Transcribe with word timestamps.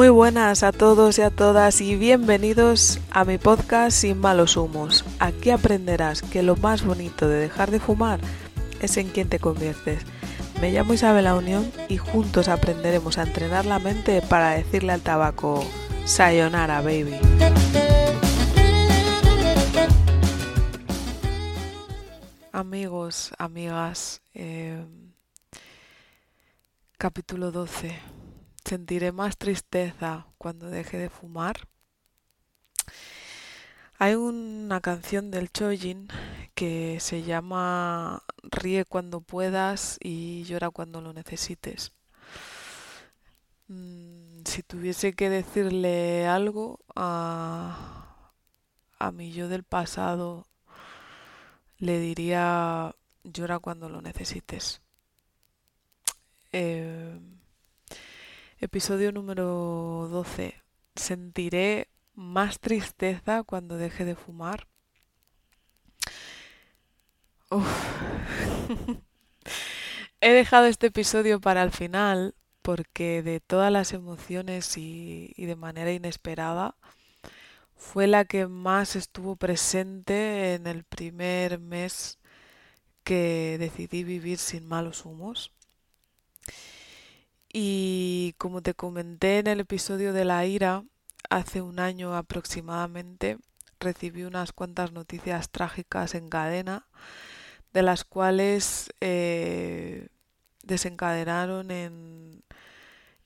Muy 0.00 0.08
buenas 0.08 0.62
a 0.62 0.72
todos 0.72 1.18
y 1.18 1.20
a 1.20 1.28
todas 1.28 1.82
y 1.82 1.94
bienvenidos 1.94 3.00
a 3.10 3.26
mi 3.26 3.36
podcast 3.36 3.94
Sin 3.98 4.18
malos 4.18 4.56
humos. 4.56 5.04
Aquí 5.18 5.50
aprenderás 5.50 6.22
que 6.22 6.42
lo 6.42 6.56
más 6.56 6.82
bonito 6.86 7.28
de 7.28 7.36
dejar 7.36 7.70
de 7.70 7.80
fumar 7.80 8.18
es 8.80 8.96
en 8.96 9.10
quien 9.10 9.28
te 9.28 9.38
conviertes. 9.38 10.02
Me 10.58 10.72
llamo 10.72 10.94
Isabel 10.94 11.24
La 11.24 11.34
Unión 11.34 11.70
y 11.90 11.98
juntos 11.98 12.48
aprenderemos 12.48 13.18
a 13.18 13.24
entrenar 13.24 13.66
la 13.66 13.78
mente 13.78 14.22
para 14.22 14.52
decirle 14.52 14.92
al 14.92 15.02
tabaco 15.02 15.62
Sayonara 16.06 16.80
baby. 16.80 17.18
Amigos, 22.52 23.34
amigas, 23.36 24.22
eh, 24.32 24.82
capítulo 26.96 27.50
12 27.52 28.19
sentiré 28.70 29.10
más 29.10 29.36
tristeza 29.36 30.28
cuando 30.38 30.70
deje 30.70 30.96
de 30.96 31.10
fumar. 31.10 31.66
Hay 33.98 34.14
una 34.14 34.80
canción 34.80 35.32
del 35.32 35.50
Chojin 35.50 36.06
que 36.54 37.00
se 37.00 37.24
llama 37.24 38.22
Ríe 38.44 38.84
cuando 38.84 39.22
puedas 39.22 39.98
y 40.00 40.44
llora 40.44 40.70
cuando 40.70 41.00
lo 41.00 41.12
necesites. 41.12 41.92
Mm, 43.66 44.42
si 44.44 44.62
tuviese 44.62 45.14
que 45.14 45.30
decirle 45.30 46.28
algo 46.28 46.78
a, 46.94 48.32
a 49.00 49.10
mi 49.10 49.32
yo 49.32 49.48
del 49.48 49.64
pasado, 49.64 50.46
le 51.78 51.98
diría 51.98 52.94
llora 53.24 53.58
cuando 53.58 53.88
lo 53.88 54.00
necesites. 54.00 54.80
Eh, 56.52 57.18
Episodio 58.62 59.10
número 59.10 60.06
12. 60.10 60.54
Sentiré 60.94 61.88
más 62.14 62.60
tristeza 62.60 63.42
cuando 63.42 63.78
deje 63.78 64.04
de 64.04 64.14
fumar. 64.14 64.68
He 70.20 70.32
dejado 70.34 70.66
este 70.66 70.88
episodio 70.88 71.40
para 71.40 71.62
el 71.62 71.70
final 71.70 72.34
porque 72.60 73.22
de 73.22 73.40
todas 73.40 73.72
las 73.72 73.94
emociones 73.94 74.76
y, 74.76 75.32
y, 75.36 75.46
de 75.46 75.56
manera 75.56 75.90
inesperada 75.90 76.76
fue 77.76 78.06
la 78.06 78.26
que 78.26 78.46
más 78.46 78.94
estuvo 78.94 79.36
presente 79.36 80.52
en 80.52 80.66
el 80.66 80.84
primer 80.84 81.58
mes 81.60 82.18
que 83.04 83.56
decidí 83.58 84.04
vivir 84.04 84.36
sin 84.36 84.66
malos 84.66 85.06
humos. 85.06 85.50
Y 87.52 88.34
como 88.38 88.62
te 88.62 88.74
comenté 88.74 89.38
en 89.38 89.48
el 89.48 89.60
episodio 89.60 90.12
de 90.12 90.24
la 90.24 90.46
ira, 90.46 90.84
hace 91.30 91.62
un 91.62 91.80
año 91.80 92.14
aproximadamente 92.14 93.38
recibí 93.80 94.22
unas 94.22 94.52
cuantas 94.52 94.92
noticias 94.92 95.50
trágicas 95.50 96.14
en 96.14 96.28
cadena, 96.28 96.86
de 97.72 97.82
las 97.82 98.04
cuales 98.04 98.92
eh, 99.00 100.08
desencadenaron 100.62 101.70
en, 101.70 102.44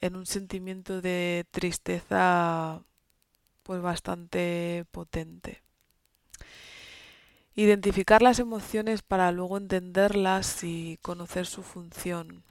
en 0.01 0.17
un 0.17 0.27
sentimiento 0.27 1.03
de 1.03 1.45
tristeza 1.51 2.83
pues 3.63 3.83
bastante 3.83 4.87
potente. 4.91 5.63
Identificar 7.57 8.23
las 8.23 8.39
emociones 8.39 9.03
para 9.03 9.33
luego 9.33 9.59
entenderlas 9.59 10.65
y 10.65 10.99
conocer 11.03 11.47
su 11.47 11.63
función. 11.63 12.43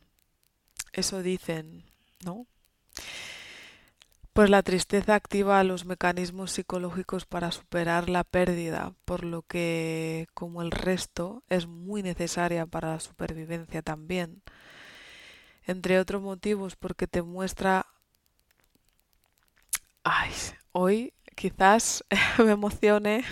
Eso 0.94 1.22
dicen, 1.22 1.84
¿no? 2.24 2.48
Pues 4.34 4.50
la 4.50 4.64
tristeza 4.64 5.16
activa 5.16 5.64
los 5.64 5.86
mecanismos 5.86 6.52
psicológicos 6.52 7.26
para 7.26 7.52
superar 7.52 8.10
la 8.10 8.24
pérdida, 8.24 8.94
por 9.06 9.24
lo 9.24 9.44
que, 9.44 10.28
como 10.34 10.62
el 10.62 10.72
resto, 10.72 11.44
es 11.50 11.68
muy 11.68 12.02
necesaria 12.04 12.66
para 12.66 12.94
la 12.94 13.00
supervivencia 13.00 13.82
también. 13.82 14.42
Entre 15.66 16.00
otros 16.00 16.22
motivos, 16.22 16.76
porque 16.76 17.08
te 17.08 17.22
muestra... 17.22 17.86
Ay, 20.04 20.32
hoy 20.72 21.14
quizás 21.36 22.04
me 22.38 22.52
emocione 22.52 23.24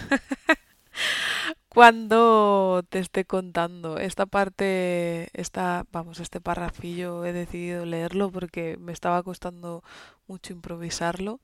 cuando 1.74 2.84
te 2.90 3.00
esté 3.00 3.24
contando. 3.24 3.98
Esta 3.98 4.26
parte, 4.26 5.30
esta, 5.32 5.86
vamos, 5.94 6.20
este 6.20 6.42
parrafillo 6.42 7.24
he 7.24 7.32
decidido 7.32 7.86
leerlo 7.86 8.30
porque 8.30 8.76
me 8.78 8.92
estaba 8.92 9.24
costando 9.24 9.82
mucho 10.28 10.52
improvisarlo. 10.52 11.40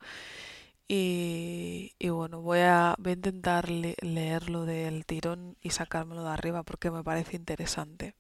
Y, 0.90 1.94
bueno, 2.10 2.42
voy 2.42 2.60
a, 2.60 2.96
voy 2.98 3.12
a 3.12 3.16
intentar 3.16 3.70
leerlo 3.70 4.66
del 4.66 5.06
tirón 5.06 5.56
y 5.62 5.70
sacármelo 5.70 6.24
de 6.24 6.32
arriba 6.32 6.64
porque 6.64 6.92
me 6.92 7.06
parece 7.06 7.38
interesante. 7.38 8.14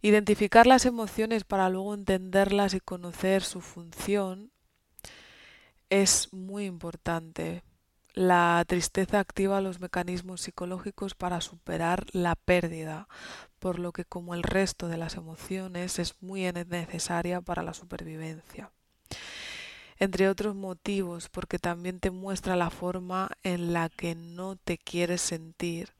Identificar 0.00 0.66
las 0.66 0.86
emociones 0.86 1.44
para 1.44 1.68
luego 1.68 1.92
entenderlas 1.92 2.72
y 2.72 2.80
conocer 2.80 3.42
su 3.42 3.60
función 3.60 4.50
es 5.90 6.32
muy 6.32 6.64
importante 6.64 7.62
la 8.14 8.64
tristeza 8.66 9.20
activa 9.20 9.60
los 9.60 9.80
mecanismos 9.80 10.40
psicológicos 10.40 11.14
para 11.14 11.40
superar 11.40 12.06
la 12.12 12.34
pérdida, 12.34 13.08
por 13.58 13.78
lo 13.78 13.92
que 13.92 14.04
como 14.04 14.34
el 14.34 14.42
resto 14.42 14.88
de 14.88 14.96
las 14.96 15.16
emociones 15.16 15.98
es 15.98 16.14
muy 16.20 16.50
necesaria 16.52 17.40
para 17.40 17.62
la 17.62 17.74
supervivencia. 17.74 18.70
Entre 19.98 20.28
otros 20.28 20.54
motivos, 20.54 21.28
porque 21.28 21.58
también 21.58 21.98
te 21.98 22.10
muestra 22.10 22.56
la 22.56 22.70
forma 22.70 23.30
en 23.42 23.72
la 23.72 23.88
que 23.88 24.14
no 24.14 24.56
te 24.56 24.78
quieres 24.78 25.20
sentir 25.20 25.92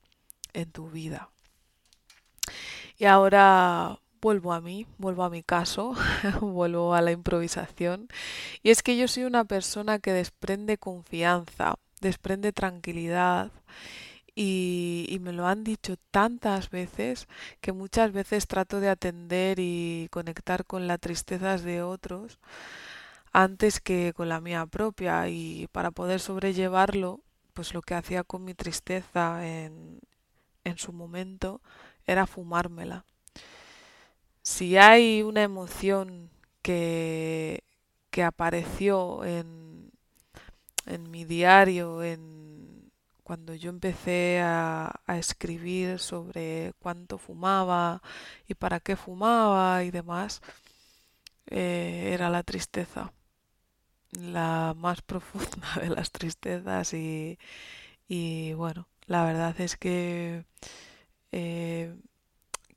en 0.53 0.71
tu 0.71 0.89
vida. 0.89 1.29
Y 2.97 3.05
ahora 3.05 3.99
vuelvo 4.21 4.53
a 4.53 4.61
mí, 4.61 4.85
vuelvo 4.97 5.23
a 5.23 5.29
mi 5.29 5.43
caso, 5.43 5.95
vuelvo 6.41 6.93
a 6.93 7.01
la 7.01 7.11
improvisación. 7.11 8.07
Y 8.63 8.71
es 8.71 8.83
que 8.83 8.97
yo 8.97 9.07
soy 9.07 9.23
una 9.23 9.45
persona 9.45 9.99
que 9.99 10.13
desprende 10.13 10.77
confianza 10.77 11.75
desprende 11.99 12.51
tranquilidad 12.51 13.51
y, 14.35 15.17
me 15.21 15.33
lo 15.33 15.47
han 15.47 15.63
dicho 15.63 15.97
tantas 16.11 16.69
veces 16.69 17.27
que 17.59 17.73
muchas 17.73 18.13
veces 18.13 18.47
trato 18.47 18.79
de 18.79 18.89
atender 18.89 19.59
y 19.59 20.07
conectar 20.11 20.65
con 20.65 20.87
las 20.87 20.99
tristezas 20.99 21.63
de 21.63 21.81
otros 21.81 22.39
antes 23.33 23.81
que 23.81 24.13
con 24.15 24.29
la 24.29 24.39
mía 24.39 24.65
propia 24.65 25.27
y 25.27 25.67
para 25.71 25.91
poder 25.91 26.19
sobrellevarlo 26.21 27.19
pues 27.53 27.73
lo 27.73 27.81
que 27.81 27.95
hacía 27.95 28.23
con 28.23 28.45
mi 28.45 28.53
tristeza 28.53 29.45
en, 29.45 29.99
en 30.63 30.77
su 30.77 30.93
momento 30.93 31.61
era 32.05 32.25
fumármela. 32.25 33.05
Si 34.41 34.77
hay 34.77 35.21
una 35.21 35.43
emoción 35.43 36.29
que, 36.61 37.63
que 38.09 38.23
apareció 38.23 39.23
en 39.25 39.68
en 40.89 41.11
mi 41.11 41.23
diario, 41.25 42.03
en 42.03 42.91
cuando 43.23 43.53
yo 43.53 43.69
empecé 43.69 44.41
a, 44.43 45.01
escribir 45.07 45.99
sobre 45.99 46.73
cuánto 46.79 47.17
fumaba 47.17 48.01
y 48.47 48.55
para 48.55 48.79
qué 48.79 48.95
fumaba 48.95 49.83
y 49.83 49.91
demás, 49.91 50.41
eh, 51.47 52.11
era 52.13 52.29
la 52.29 52.43
tristeza, 52.43 53.13
la 54.11 54.73
más 54.77 55.01
profunda 55.09 55.67
de 55.81 55.89
las 55.89 56.11
tristezas 56.11 56.93
y, 56.93 57.37
bueno, 58.53 58.87
la 59.05 59.23
verdad 59.25 59.59
es 59.61 59.77
que 59.77 60.45
eh, 61.31 61.95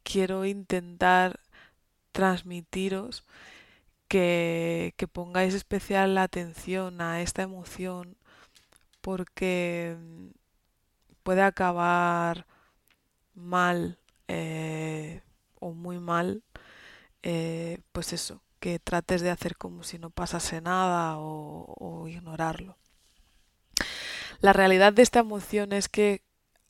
quiero 0.03 0.45
intentar 0.45 1.41
transmitiros 2.13 3.25
que, 4.13 5.09
pongáis 5.11 5.55
especial 5.55 6.19
atención 6.19 7.01
a 7.01 7.23
esta 7.23 7.43
emoción 7.43 8.19
porque 9.01 9.97
mm, 9.99 10.29
puede 11.23 11.43
acabar 11.43 12.47
mal 13.35 13.99
eh, 14.29 15.23
o 15.61 15.73
muy 15.73 15.99
mal, 15.99 16.43
eh, 17.23 17.81
pues 17.93 18.13
eso, 18.13 18.43
que 18.61 18.79
trates 18.79 19.23
de 19.23 19.31
hacer 19.31 19.57
como 19.57 19.83
si 19.83 19.99
no 19.99 20.11
pasase 20.11 20.61
nada 20.61 21.17
o, 21.17 21.75
o 21.79 22.07
ignorarlo. 22.07 22.77
La 24.41 24.53
realidad 24.53 24.93
de 24.93 25.03
esta 25.03 25.21
emoción 25.21 25.73
es 25.73 25.89
que, 25.89 26.23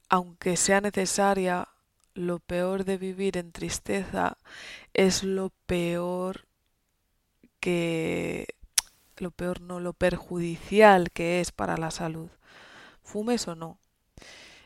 aunque 0.08 0.56
sea 0.56 0.80
necesaria, 0.80 1.68
lo 2.14 2.38
peor 2.38 2.84
de 2.84 2.98
vivir 2.98 3.36
en 3.36 3.50
tristeza 3.50 4.38
es 4.94 5.24
lo 5.24 5.50
peor 5.66 6.46
que 7.62 8.56
lo 9.18 9.30
peor 9.30 9.60
no, 9.60 9.78
lo 9.78 9.92
perjudicial 9.92 11.12
que 11.12 11.40
es 11.40 11.52
para 11.52 11.76
la 11.76 11.92
salud. 11.92 12.28
Fumes 13.04 13.46
o 13.46 13.54
no. 13.54 13.78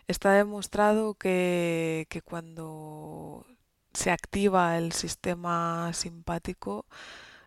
Está 0.09 0.33
demostrado 0.33 1.15
que, 1.15 2.07
que 2.09 2.23
cuando 2.23 3.45
se 3.93 4.11
activa 4.11 4.79
el 4.79 4.93
sistema 4.93 5.93
simpático, 5.93 6.87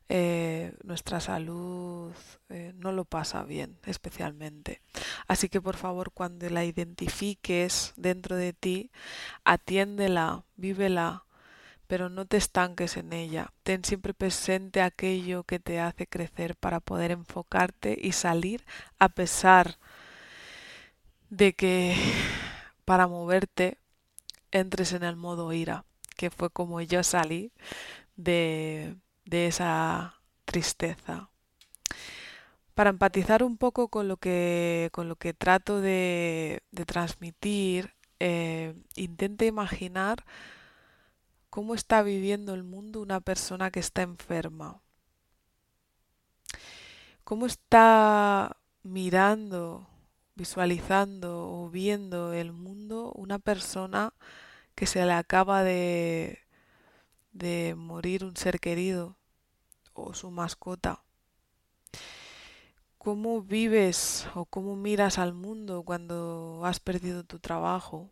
eh, 0.10 0.74
nuestra 0.84 1.20
salud 1.20 2.14
eh, 2.50 2.74
no 2.76 2.92
lo 2.92 3.06
pasa 3.06 3.44
bien 3.44 3.80
especialmente. 3.86 4.82
Así 5.28 5.50
que 5.50 5.62
por 5.62 5.78
favor 5.78 6.12
cuando 6.12 6.48
la 6.50 6.64
identifiques 6.64 7.94
dentro 7.96 8.36
de 8.36 8.54
ti, 8.54 8.92
atiéndela, 9.44 10.44
vívela, 10.58 11.26
pero 11.90 12.10
no 12.10 12.26
te 12.26 12.38
estanques 12.38 12.96
en 12.98 13.12
ella. 13.14 13.52
Ten 13.64 13.84
siempre 13.84 14.14
presente 14.14 14.82
aquello 14.82 15.44
que 15.44 15.60
te 15.60 15.82
hace 15.82 16.08
crecer 16.08 16.56
para 16.56 16.80
poder 16.80 17.12
enfocarte 17.12 17.98
y 18.02 18.14
salir 18.14 18.64
a 19.00 19.10
pesar 19.10 19.80
de 21.30 21.54
que 21.54 21.96
para 22.86 23.08
moverte 23.08 23.78
entres 24.52 24.94
en 24.94 25.04
el 25.04 25.16
modo 25.18 25.52
ira, 25.52 25.86
que 26.16 26.30
fue 26.30 26.50
como 26.50 26.80
yo 26.82 27.04
salí 27.04 27.52
de 28.16 28.96
de 29.30 29.48
esa 29.48 30.16
tristeza. 30.46 31.30
Para 32.74 32.90
empatizar 32.90 33.44
un 33.44 33.58
poco 33.58 33.90
con 33.90 34.08
lo 34.08 34.18
que, 34.18 34.90
con 34.92 35.08
lo 35.10 35.16
que 35.18 35.34
trato 35.34 35.82
de, 35.82 36.64
transmitir, 36.88 37.94
eh, 38.20 38.74
intente 38.96 39.46
imaginar 39.46 40.26
cómo 41.60 41.76
está 41.76 42.04
viviendo 42.04 42.54
el 42.54 42.64
mundo 42.64 43.02
una 43.02 43.20
persona 43.20 43.70
que 43.70 43.82
está 43.82 44.02
enferma. 44.02 44.82
¿Cómo 47.26 47.46
está 47.48 48.56
mirando, 48.82 49.86
visualizando 50.36 51.52
o 51.52 51.70
viendo 51.70 52.32
el 52.32 52.54
mundo 52.54 53.12
una 53.14 53.40
persona 53.40 54.14
que 54.74 54.86
se 54.86 55.06
le 55.06 55.12
acaba 55.12 55.66
de, 55.66 56.40
de 57.34 57.76
morir 57.76 58.24
un 58.24 58.38
ser 58.38 58.62
querido? 58.62 59.18
o 59.94 60.14
su 60.14 60.32
mascota. 60.32 61.04
¿Cómo 62.98 63.42
vives 63.42 64.30
o 64.34 64.46
cómo 64.46 64.78
miras 64.78 65.18
al 65.18 65.34
mundo 65.34 65.84
cuando 65.84 66.62
has 66.64 66.80
perdido 66.80 67.26
tu 67.26 67.40
trabajo? 67.40 68.10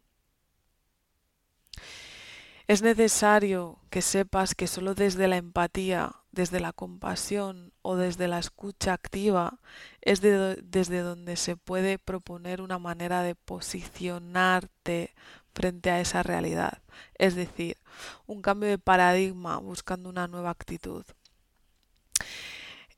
Es 2.68 2.82
necesario 2.82 3.80
que 3.90 4.02
sepas 4.02 4.54
que 4.54 4.68
solo 4.68 4.94
desde 4.94 5.30
la 5.30 5.38
empatía, 5.38 6.18
desde 6.34 6.60
la 6.60 6.74
compasión 6.74 7.72
o 7.82 7.96
desde 7.96 8.28
la 8.28 8.40
escucha 8.40 8.92
activa 8.92 9.60
es 10.02 10.20
desde 10.20 11.00
donde 11.00 11.38
se 11.38 11.56
puede 11.56 11.98
proponer 11.98 12.62
una 12.62 12.78
manera 12.78 13.24
de 13.24 13.36
posicionarte 13.36 15.16
frente 15.54 15.92
a 15.92 16.02
esa 16.02 16.24
realidad. 16.24 16.82
Es 17.16 17.36
decir, 17.36 17.78
un 18.26 18.42
cambio 18.42 18.68
de 18.68 18.78
paradigma 18.78 19.60
buscando 19.60 20.10
una 20.10 20.28
nueva 20.28 20.50
actitud. 20.50 21.06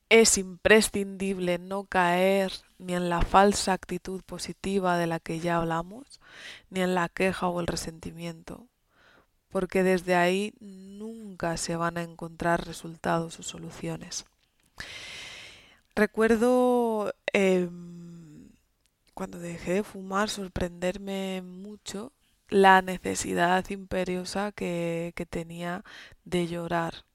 Es 0.09 0.39
imprescindible 0.39 1.59
no 1.59 1.83
caer 1.83 2.51
ni 2.79 2.95
en 2.95 3.09
la 3.09 3.21
falsa 3.21 3.73
actitud 3.73 4.23
positiva 4.23 4.97
de 4.97 5.05
la 5.05 5.19
que 5.19 5.39
ya 5.39 5.57
hablamos, 5.57 6.19
ni 6.71 6.81
en 6.81 6.95
la 6.95 7.07
queja 7.07 7.47
o 7.47 7.59
el 7.59 7.67
resentimiento, 7.67 8.67
porque 9.49 9.83
desde 9.83 10.15
ahí 10.15 10.53
nunca 10.59 11.57
se 11.57 11.75
van 11.75 11.97
a 11.97 12.03
encontrar 12.03 12.65
resultados 12.65 13.39
o 13.39 13.43
soluciones. 13.43 14.25
Recuerdo 15.95 17.13
em, 17.33 18.49
cuando 19.13 19.39
dejé 19.39 19.73
de 19.73 19.83
fumar 19.83 20.29
sorprenderme 20.29 21.41
mucho 21.41 22.13
la 22.49 22.81
necesidad 22.81 23.69
imperiosa 23.69 24.51
que, 24.51 25.13
que 25.15 25.25
tenía 25.25 25.83
de 26.25 26.47
llorar. 26.47 27.05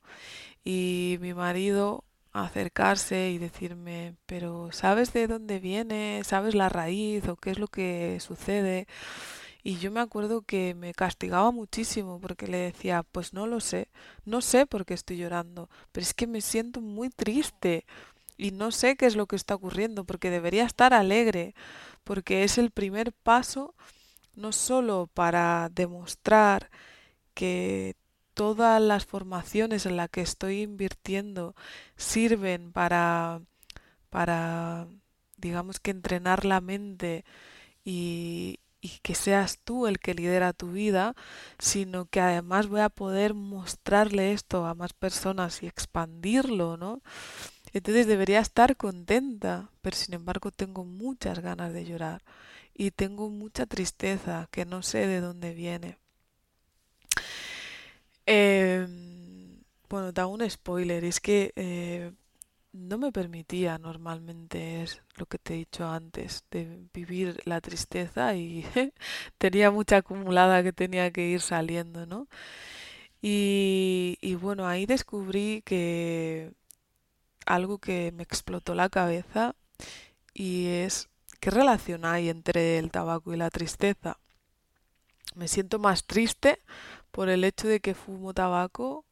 Y 0.64 1.18
mi 1.20 1.34
marido 1.34 2.04
acercarse 2.32 3.30
y 3.30 3.38
decirme, 3.38 4.16
pero 4.26 4.70
¿sabes 4.72 5.12
de 5.12 5.28
dónde 5.28 5.60
viene? 5.60 6.22
¿Sabes 6.24 6.54
la 6.54 6.68
raíz 6.68 7.28
o 7.28 7.36
qué 7.36 7.50
es 7.52 7.58
lo 7.58 7.68
que 7.68 8.18
sucede? 8.20 8.86
Y 9.64 9.78
yo 9.78 9.90
me 9.90 10.00
acuerdo 10.00 10.42
que 10.42 10.74
me 10.74 10.92
castigaba 10.92 11.50
muchísimo 11.50 12.20
porque 12.20 12.46
le 12.46 12.58
decía, 12.58 13.02
pues 13.02 13.32
no 13.32 13.46
lo 13.46 13.60
sé, 13.60 13.88
no 14.26 14.42
sé 14.42 14.66
por 14.66 14.84
qué 14.84 14.92
estoy 14.92 15.16
llorando, 15.16 15.70
pero 15.90 16.02
es 16.02 16.12
que 16.12 16.26
me 16.26 16.42
siento 16.42 16.82
muy 16.82 17.08
triste 17.08 17.86
y 18.36 18.50
no 18.50 18.70
sé 18.72 18.96
qué 18.96 19.06
es 19.06 19.16
lo 19.16 19.26
que 19.26 19.36
está 19.36 19.54
ocurriendo 19.54 20.04
porque 20.04 20.30
debería 20.30 20.64
estar 20.64 20.92
alegre, 20.92 21.54
porque 22.04 22.44
es 22.44 22.58
el 22.58 22.70
primer 22.72 23.12
paso 23.14 23.74
no 24.36 24.52
solo 24.52 25.08
para 25.14 25.70
demostrar 25.72 26.70
que 27.34 27.96
todas 28.34 28.82
las 28.82 29.06
formaciones 29.06 29.86
en 29.86 29.96
las 29.96 30.10
que 30.10 30.20
estoy 30.22 30.62
invirtiendo 30.62 31.54
sirven 31.96 32.72
para, 32.72 33.40
para 34.10 34.88
digamos 35.38 35.80
que 35.80 35.90
entrenar 35.92 36.44
la 36.44 36.60
mente 36.60 37.24
y, 37.84 38.60
y 38.84 38.98
que 39.02 39.14
seas 39.14 39.60
tú 39.64 39.86
el 39.86 39.98
que 39.98 40.12
lidera 40.12 40.52
tu 40.52 40.72
vida, 40.72 41.14
sino 41.58 42.04
que 42.04 42.20
además 42.20 42.66
voy 42.68 42.80
a 42.82 42.90
poder 42.90 43.32
mostrarle 43.32 44.32
esto 44.32 44.66
a 44.66 44.74
más 44.74 44.92
personas 44.92 45.62
y 45.62 45.66
expandirlo, 45.66 46.76
¿no? 46.76 47.00
Entonces 47.72 48.06
debería 48.06 48.40
estar 48.40 48.76
contenta, 48.76 49.70
pero 49.80 49.96
sin 49.96 50.14
embargo 50.14 50.50
tengo 50.50 50.84
muchas 50.84 51.38
ganas 51.40 51.72
de 51.72 51.86
llorar 51.86 52.22
y 52.74 52.90
tengo 52.90 53.30
mucha 53.30 53.64
tristeza 53.66 54.48
que 54.50 54.66
no 54.66 54.82
sé 54.82 55.06
de 55.06 55.20
dónde 55.20 55.54
viene. 55.54 55.98
Em, 58.26 59.62
bueno, 59.88 60.12
da 60.12 60.26
un 60.26 60.48
spoiler, 60.50 61.04
es 61.04 61.20
que 61.20 61.52
eh, 61.56 62.12
no 62.74 62.98
me 62.98 63.12
permitía 63.12 63.78
normalmente, 63.78 64.82
es 64.82 65.02
lo 65.16 65.26
que 65.26 65.38
te 65.38 65.54
he 65.54 65.56
dicho 65.58 65.86
antes, 65.88 66.44
de 66.50 66.88
vivir 66.92 67.40
la 67.46 67.60
tristeza 67.60 68.34
y 68.36 68.64
tenía 69.38 69.70
mucha 69.70 69.98
acumulada 69.98 70.62
que 70.62 70.72
tenía 70.72 71.10
que 71.12 71.28
ir 71.28 71.40
saliendo, 71.40 72.06
¿no? 72.06 72.28
Y, 73.22 74.18
y 74.20 74.34
bueno, 74.34 74.66
ahí 74.66 74.86
descubrí 74.86 75.62
que 75.64 76.52
algo 77.46 77.78
que 77.78 78.12
me 78.12 78.22
explotó 78.24 78.74
la 78.74 78.88
cabeza 78.90 79.54
y 80.34 80.66
es 80.68 81.08
qué 81.40 81.50
relación 81.50 82.04
hay 82.04 82.28
entre 82.28 82.78
el 82.78 82.90
tabaco 82.90 83.34
y 83.34 83.36
la 83.36 83.50
tristeza. 83.50 84.18
Me 85.34 85.48
siento 85.48 85.78
más 85.78 86.04
triste 86.06 86.60
por 87.12 87.28
el 87.28 87.44
hecho 87.44 87.68
de 87.68 87.80
que 87.80 87.94
fumo 87.94 88.34
tabaco 88.34 89.04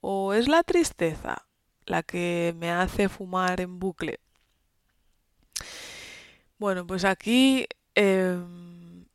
o 0.00 0.34
es 0.34 0.48
la 0.48 0.62
tristeza 0.62 1.47
la 1.88 2.02
que 2.02 2.54
me 2.58 2.70
hace 2.70 3.08
fumar 3.08 3.60
en 3.60 3.78
bucle. 3.78 4.20
Bueno, 6.58 6.86
pues 6.86 7.04
aquí 7.04 7.66
em, 7.94 9.06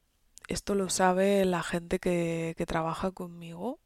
esto 0.47 0.75
lo 0.75 0.89
sabe 0.89 1.45
la 1.45 1.63
gente 1.63 1.99
que, 1.99 2.55
trabaja 2.67 3.11
conmigo 3.11 3.79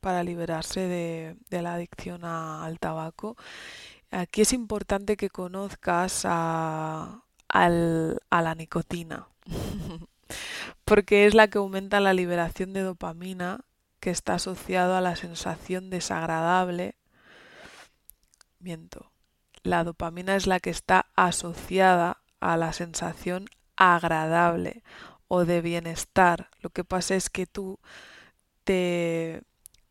para 0.00 0.24
liberarse 0.24 0.80
de, 0.80 1.62
la 1.62 1.74
adicción 1.74 2.24
al 2.24 2.78
tabaco. 2.78 3.36
Aquí 4.10 4.42
es 4.42 4.52
importante 4.52 5.16
que 5.16 5.30
conozcas 5.30 6.22
a, 6.24 7.24
a 7.48 7.68
la 7.68 8.54
nicotina. 8.54 9.28
porque 10.84 11.26
es 11.26 11.34
la 11.34 11.48
que 11.48 11.58
aumenta 11.58 12.00
la 12.00 12.14
liberación 12.14 12.72
de 12.72 12.82
dopamina 12.82 13.64
que 14.00 14.10
está 14.10 14.34
asociado 14.34 14.96
a 14.96 15.00
la 15.00 15.14
sensación 15.16 15.90
desagradable. 15.90 16.96
Miento. 18.60 19.10
La 19.62 19.84
dopamina 19.84 20.36
es 20.36 20.46
la 20.46 20.60
que 20.60 20.70
está 20.70 21.06
asociada 21.16 22.22
a 22.40 22.56
la 22.56 22.72
sensación 22.72 23.46
agradable 23.76 24.82
o 25.28 25.44
de 25.44 25.60
bienestar. 25.60 26.50
Lo 26.60 26.70
que 26.70 26.84
pasa 26.84 27.14
es 27.14 27.30
que 27.30 27.46
tú 27.46 27.78
te, 28.64 29.42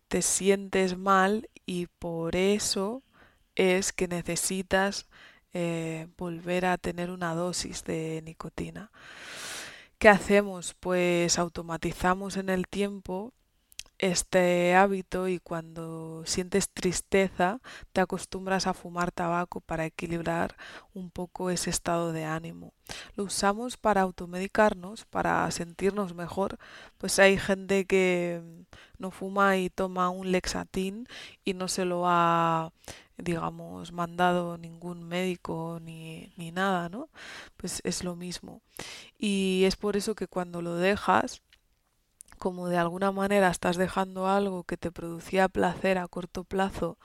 te 0.07 0.21
sientes 0.21 0.97
mal 0.97 1.49
y 1.65 1.87
por 1.87 2.35
eso 2.35 3.03
es 3.55 3.91
que 3.91 4.07
necesitas 4.07 5.07
eh, 5.53 6.07
volver 6.17 6.65
a 6.65 6.77
tener 6.77 7.11
una 7.11 7.33
dosis 7.33 7.83
de 7.83 8.21
nicotina. 8.23 8.91
¿Qué 9.97 10.09
hacemos? 10.09 10.75
Pues 10.79 11.39
automatizamos 11.39 12.37
en 12.37 12.49
el 12.49 12.67
tiempo 12.67 13.33
este 13.99 14.75
hábito 14.75 15.27
y 15.27 15.39
cuando 15.39 16.23
sientes 16.25 16.69
tristeza 16.69 17.59
te 17.91 18.01
acostumbras 18.01 18.65
a 18.65 18.73
fumar 18.73 19.11
tabaco 19.11 19.61
para 19.61 19.85
equilibrar 19.85 20.55
un 20.93 21.11
poco 21.11 21.49
ese 21.49 21.69
estado 21.69 22.13
de 22.13 22.25
ánimo. 22.25 22.73
Lo 23.15 23.25
usamos 23.25 23.77
para 23.77 24.01
automedicarnos, 24.01 25.05
para 25.05 25.49
sentirnos 25.51 26.15
mejor. 26.15 26.57
Pues 26.97 27.19
hay 27.19 27.37
gente 27.37 27.85
que 27.85 28.41
no 28.97 29.11
fuma 29.11 29.57
y 29.57 29.69
toma 29.69 30.09
un 30.09 30.31
lexatín 30.31 31.07
y 31.43 31.53
no 31.53 31.67
se 31.67 31.85
lo 31.85 32.03
ha 32.07 32.71
digamos, 33.17 33.91
mandado 33.91 34.57
ningún 34.57 35.03
médico 35.03 35.79
ni, 35.81 36.31
ni 36.37 36.51
nada, 36.51 36.89
¿no? 36.89 37.09
Pues 37.57 37.81
es 37.83 38.03
lo 38.03 38.15
mismo. 38.15 38.61
Y 39.17 39.63
es 39.65 39.75
por 39.75 39.97
eso 39.97 40.15
que 40.15 40.27
cuando 40.27 40.61
lo 40.61 40.75
dejas, 40.75 41.41
como 42.39 42.69
de 42.69 42.77
alguna 42.77 43.11
manera 43.11 43.49
estás 43.49 43.77
dejando 43.77 44.27
algo 44.27 44.63
que 44.63 44.77
te 44.77 44.91
producía 44.91 45.49
placer 45.49 45.97
a 45.97 46.07
corto 46.07 46.43
plazo, 46.43 46.97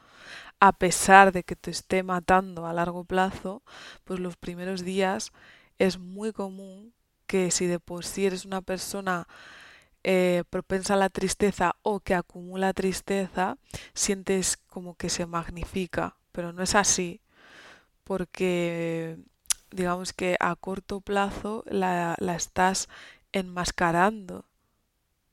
a 0.60 0.72
pesar 0.72 1.32
de 1.32 1.42
que 1.44 1.56
te 1.56 1.70
esté 1.70 2.02
matando 2.02 2.66
a 2.66 2.72
largo 2.72 3.04
plazo, 3.04 3.62
pues 4.04 4.20
los 4.20 4.36
primeros 4.36 4.84
días 4.84 5.32
es 5.78 5.98
muy 5.98 6.32
común 6.32 6.94
que 7.26 7.50
si 7.50 7.66
de 7.66 7.80
por 7.80 8.04
sí 8.04 8.26
eres 8.26 8.44
una 8.44 8.62
persona 8.62 9.26
eh, 10.04 10.44
propensa 10.50 10.94
a 10.94 10.98
la 10.98 11.10
tristeza 11.10 11.76
o 11.82 12.00
que 12.00 12.14
acumula 12.14 12.72
tristeza, 12.72 13.56
sientes 13.94 14.58
como 14.68 14.94
que 14.96 15.08
se 15.08 15.26
magnifica, 15.26 16.16
pero 16.32 16.52
no 16.52 16.62
es 16.62 16.74
así, 16.74 17.20
porque 18.04 19.18
digamos 19.70 20.12
que 20.12 20.36
a 20.40 20.54
corto 20.56 21.00
plazo 21.00 21.64
la, 21.66 22.16
la 22.18 22.36
estás 22.36 22.88
enmascarando, 23.32 24.44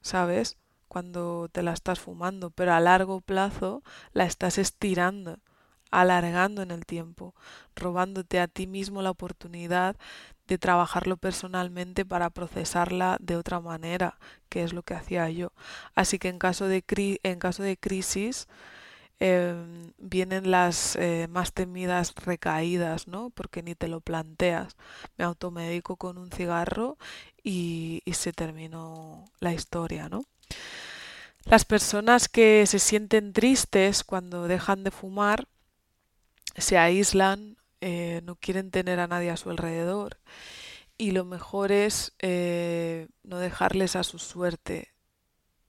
¿sabes? 0.01 0.57
Cuando 0.87 1.47
te 1.51 1.63
la 1.63 1.73
estás 1.73 1.99
fumando, 1.99 2.49
pero 2.51 2.73
a 2.73 2.79
largo 2.79 3.21
plazo 3.21 3.83
la 4.13 4.25
estás 4.25 4.57
estirando, 4.57 5.39
alargando 5.89 6.61
en 6.61 6.71
el 6.71 6.85
tiempo, 6.85 7.35
robándote 7.75 8.39
a 8.39 8.47
ti 8.47 8.67
mismo 8.67 9.01
la 9.01 9.11
oportunidad 9.11 9.95
de 10.47 10.57
trabajarlo 10.57 11.17
personalmente 11.17 12.05
para 12.05 12.29
procesarla 12.29 13.17
de 13.21 13.37
otra 13.37 13.59
manera, 13.61 14.17
que 14.49 14.63
es 14.63 14.73
lo 14.73 14.83
que 14.83 14.95
hacía 14.95 15.29
yo. 15.29 15.53
Así 15.95 16.19
que 16.19 16.29
en 16.29 16.39
caso 16.39 16.67
de, 16.67 16.83
en 17.23 17.39
caso 17.39 17.63
de 17.63 17.77
crisis, 17.77 18.47
Em, 19.23 19.93
vienen 19.99 20.49
las 20.49 20.95
eh, 20.95 21.27
más 21.29 21.53
temidas 21.53 22.15
recaídas, 22.15 23.07
¿no? 23.07 23.29
Porque 23.29 23.61
ni 23.61 23.75
te 23.75 23.87
lo 23.87 24.01
planteas. 24.01 24.75
Me 25.15 25.23
automedico 25.23 25.95
con 25.95 26.17
un 26.17 26.31
cigarro 26.31 26.97
y, 27.43 28.01
se 28.13 28.33
terminó 28.33 29.25
la 29.39 29.53
historia, 29.53 30.09
¿no? 30.09 30.23
Las 31.45 31.65
personas 31.65 32.29
que 32.29 32.65
se 32.65 32.79
sienten 32.79 33.31
tristes 33.31 34.03
cuando 34.03 34.47
dejan 34.47 34.83
de 34.83 34.89
fumar 34.89 35.47
se 36.57 36.79
aíslan, 36.79 37.57
eh, 37.79 38.21
no 38.23 38.35
quieren 38.37 38.71
tener 38.71 38.99
a 38.99 39.07
nadie 39.07 39.29
a 39.29 39.37
su 39.37 39.51
alrededor 39.51 40.17
y 40.97 41.11
lo 41.11 41.25
mejor 41.25 41.71
es 41.71 42.13
eh, 42.19 43.07
no 43.23 43.37
dejarles 43.37 43.95
a 43.95 44.03
su 44.03 44.17
suerte. 44.17 44.93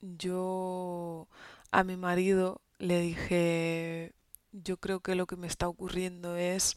Yo 0.01 1.29
a 1.71 1.85
mi 1.85 1.97
marido 1.97 2.62
le 2.83 3.01
dije, 3.01 4.13
yo 4.53 4.77
creo 4.79 5.01
que 5.01 5.15
lo 5.15 5.27
que 5.27 5.37
me 5.37 5.47
está 5.47 5.69
ocurriendo 5.69 6.37
es 6.37 6.77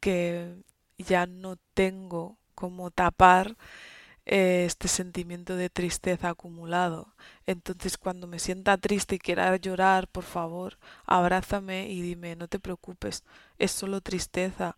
que 0.00 0.54
ya 0.98 1.26
no 1.26 1.56
tengo 1.74 2.38
cómo 2.54 2.90
tapar 2.92 3.56
eh, 4.26 4.64
este 4.66 4.88
sentimiento 4.88 5.56
de 5.56 5.70
tristeza 5.70 6.30
acumulado. 6.30 7.14
Entonces 7.46 7.98
cuando 7.98 8.26
me 8.28 8.38
sienta 8.38 8.78
triste 8.78 9.16
y 9.16 9.18
quiera 9.18 9.56
llorar, 9.56 10.08
por 10.08 10.24
favor, 10.24 10.78
abrázame 11.04 11.90
y 11.90 12.00
dime, 12.00 12.36
no 12.36 12.48
te 12.48 12.60
preocupes, 12.60 13.24
es 13.58 13.72
solo 13.72 14.00
tristeza 14.00 14.76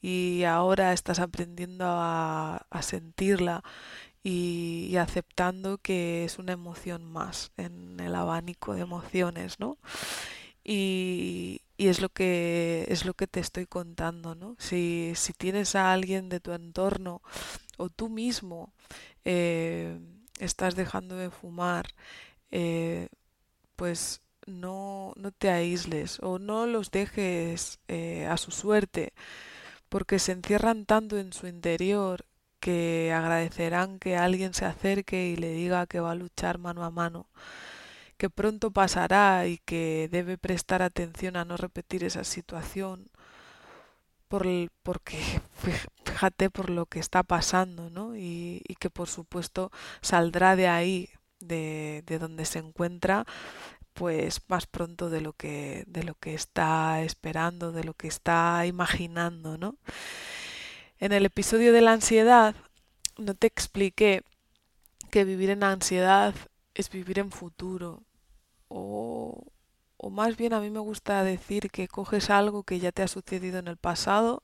y 0.00 0.44
ahora 0.44 0.92
estás 0.92 1.18
aprendiendo 1.18 1.84
a, 1.86 2.64
sentirla 2.82 3.62
y, 4.28 4.96
aceptando 4.96 5.78
que 5.78 6.24
es 6.24 6.38
una 6.38 6.52
emoción 6.52 7.04
más 7.04 7.50
en 7.56 7.98
el 8.00 8.14
abanico 8.14 8.74
de 8.74 8.82
emociones, 8.82 9.58
¿no? 9.58 9.78
Y, 10.64 11.62
es 11.78 12.00
lo 12.00 12.08
que 12.10 12.84
es 12.88 13.04
lo 13.04 13.14
que 13.14 13.28
te 13.28 13.40
estoy 13.40 13.66
contando, 13.66 14.34
¿no? 14.34 14.56
Si, 14.58 15.12
si 15.14 15.32
tienes 15.32 15.76
a 15.76 15.92
alguien 15.92 16.28
de 16.28 16.40
tu 16.40 16.52
entorno 16.52 17.22
o 17.78 17.88
tú 17.88 18.08
mismo 18.08 18.72
eh, 19.24 19.98
estás 20.40 20.74
dejando 20.76 21.16
de 21.16 21.30
fumar, 21.30 21.86
eh, 22.50 23.08
pues 23.76 24.22
no, 24.46 25.12
no 25.16 25.32
te 25.32 25.50
aísles 25.50 26.18
o 26.22 26.38
no 26.38 26.66
los 26.66 26.90
dejes 26.90 27.80
eh, 27.88 28.26
a 28.26 28.36
su 28.36 28.50
suerte, 28.50 29.12
porque 29.88 30.18
se 30.18 30.32
encierran 30.32 30.86
tanto 30.86 31.18
en 31.18 31.32
su 31.32 31.46
interior 31.46 32.24
que 32.60 33.12
agradecerán 33.12 33.98
que 33.98 34.16
alguien 34.16 34.54
se 34.54 34.64
acerque 34.66 35.28
y 35.28 35.36
le 35.36 35.52
diga 35.52 35.86
que 35.86 36.00
va 36.00 36.12
a 36.12 36.14
luchar 36.14 36.58
mano 36.58 36.84
a 36.84 36.90
mano, 36.90 37.26
que 38.16 38.30
pronto 38.30 38.70
pasará 38.72 39.46
y 39.46 39.58
que 39.58 40.08
debe 40.10 40.38
prestar 40.38 40.82
atención 40.82 41.36
a 41.36 41.44
no 41.44 41.56
repetir 41.56 42.04
esa 42.04 42.24
situación, 42.24 43.10
por 44.28 44.46
porque 44.82 45.18
fíjate 46.04 46.50
por 46.50 46.70
lo 46.70 46.86
que 46.86 47.00
está 47.00 47.22
pasando, 47.22 47.90
¿no? 47.90 48.16
Y, 48.16 48.62
que 48.80 48.90
por 48.90 49.08
supuesto 49.08 49.70
saldrá 50.02 50.56
de 50.56 50.68
ahí, 50.68 51.10
de, 51.40 52.02
de 52.06 52.18
donde 52.18 52.44
se 52.44 52.58
encuentra, 52.60 53.24
pues 53.94 54.42
más 54.48 54.66
pronto 54.66 55.10
de 55.10 55.20
lo 55.20 55.32
que 55.32 55.84
de 55.88 56.04
lo 56.04 56.14
que 56.14 56.34
está 56.34 57.02
esperando, 57.02 57.72
de 57.72 57.84
lo 57.84 57.94
que 57.94 58.08
está 58.08 58.64
imaginando, 58.66 59.58
¿no? 59.58 59.76
En 61.00 61.12
el 61.12 61.26
episodio 61.26 61.72
de 61.72 61.80
la 61.80 61.92
ansiedad 61.92 62.56
no 63.18 63.34
te 63.34 63.46
expliqué 63.46 64.24
que 65.12 65.24
vivir 65.24 65.50
en 65.50 65.62
ansiedad 65.62 66.34
es 66.74 66.90
vivir 66.90 67.20
en 67.20 67.30
futuro. 67.30 68.02
O, 68.66 69.46
o 69.96 70.10
más 70.10 70.36
bien 70.36 70.54
a 70.54 70.60
mí 70.60 70.70
me 70.70 70.80
gusta 70.80 71.22
decir 71.22 71.70
que 71.70 71.86
coges 71.86 72.30
algo 72.30 72.64
que 72.64 72.80
ya 72.80 72.90
te 72.90 73.02
ha 73.02 73.08
sucedido 73.08 73.60
en 73.60 73.68
el 73.68 73.76
pasado 73.76 74.42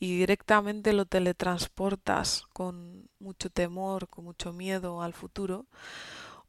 y 0.00 0.18
directamente 0.18 0.92
lo 0.92 1.06
teletransportas 1.06 2.44
con 2.52 3.08
mucho 3.20 3.48
temor, 3.48 4.08
con 4.08 4.24
mucho 4.24 4.52
miedo 4.52 5.00
al 5.00 5.14
futuro, 5.14 5.66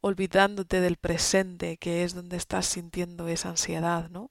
olvidándote 0.00 0.80
del 0.80 0.96
presente, 0.96 1.76
que 1.76 2.02
es 2.02 2.14
donde 2.14 2.36
estás 2.36 2.66
sintiendo 2.66 3.28
esa 3.28 3.50
ansiedad, 3.50 4.10
¿no? 4.10 4.28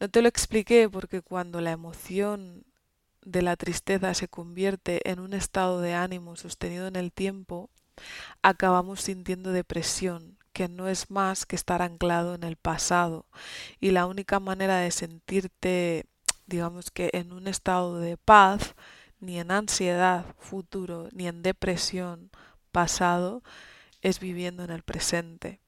No 0.00 0.10
te 0.10 0.20
lo 0.22 0.28
expliqué 0.28 0.88
porque 0.88 1.22
cuando 1.22 1.60
la 1.60 1.72
emoción 1.72 2.65
de 3.26 3.42
la 3.42 3.56
tristeza 3.56 4.14
se 4.14 4.28
convierte 4.28 5.10
en 5.10 5.18
un 5.18 5.34
estado 5.34 5.80
de 5.80 5.94
ánimo 5.94 6.36
sostenido 6.36 6.86
en 6.86 6.94
el 6.96 7.12
tiempo, 7.12 7.70
acabamos 8.40 9.00
sintiendo 9.02 9.50
depresión, 9.50 10.38
que 10.52 10.68
no 10.68 10.88
es 10.88 11.10
más 11.10 11.44
que 11.44 11.56
estar 11.56 11.82
anclado 11.82 12.34
en 12.34 12.44
el 12.44 12.56
pasado. 12.56 13.26
Y 13.80 13.90
la 13.90 14.06
única 14.06 14.38
manera 14.40 14.78
de 14.78 14.92
sentirte, 14.92 16.06
digamos 16.46 16.90
que 16.90 17.10
en 17.12 17.32
un 17.32 17.48
estado 17.48 17.98
de 17.98 18.16
paz, 18.16 18.76
ni 19.18 19.40
en 19.40 19.50
ansiedad 19.50 20.24
futuro, 20.38 21.08
ni 21.12 21.26
en 21.26 21.42
depresión 21.42 22.30
pasado, 22.70 23.42
es 24.02 24.20
viviendo 24.20 24.62
en 24.62 24.70
el 24.70 24.84
presente. 24.84 25.60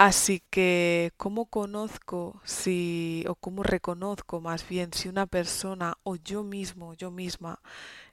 Así 0.00 0.42
que, 0.48 1.12
¿cómo 1.18 1.44
conozco 1.46 2.40
si, 2.44 3.22
o 3.28 3.34
cómo 3.34 3.62
reconozco 3.62 4.40
más 4.40 4.66
bien 4.66 4.94
si 4.94 5.10
una 5.10 5.26
persona 5.26 5.98
o 6.04 6.16
yo 6.16 6.42
mismo, 6.42 6.94
yo 6.94 7.10
misma, 7.10 7.60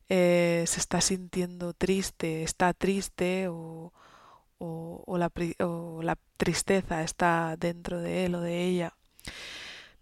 eh, 0.10 0.66
se 0.68 0.80
está 0.82 1.02
sintiendo 1.02 1.74
triste, 1.74 2.44
está 2.44 2.74
triste 2.74 3.48
o, 3.50 3.94
o, 4.60 5.18
la, 5.18 5.32
o 5.62 6.02
la 6.04 6.18
tristeza 6.38 7.04
está 7.04 7.56
dentro 7.58 8.02
de 8.02 8.26
él 8.26 8.36
o 8.36 8.42
de 8.42 8.66
ella? 8.66 8.96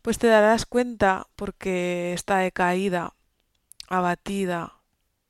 Pues 0.02 0.18
te 0.20 0.28
darás 0.28 0.66
cuenta 0.66 1.28
porque 1.36 2.14
está 2.14 2.38
decaída, 2.38 3.14
abatida, 3.88 4.82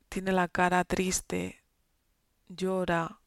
tiene 0.10 0.32
la 0.34 0.48
cara 0.50 0.84
triste, 0.86 1.64
llora, 2.50 3.20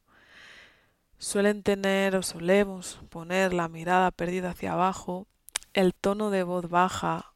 Suelen 1.19 1.63
tener 1.63 2.15
o 2.15 2.23
solemos 2.23 3.01
poner 3.09 3.53
la 3.53 3.67
mirada 3.67 4.09
perdida 4.09 4.51
hacia 4.51 4.71
abajo, 4.71 5.27
el 5.73 5.93
tono 5.93 6.29
de 6.29 6.43
voz 6.43 6.69
baja, 6.69 7.33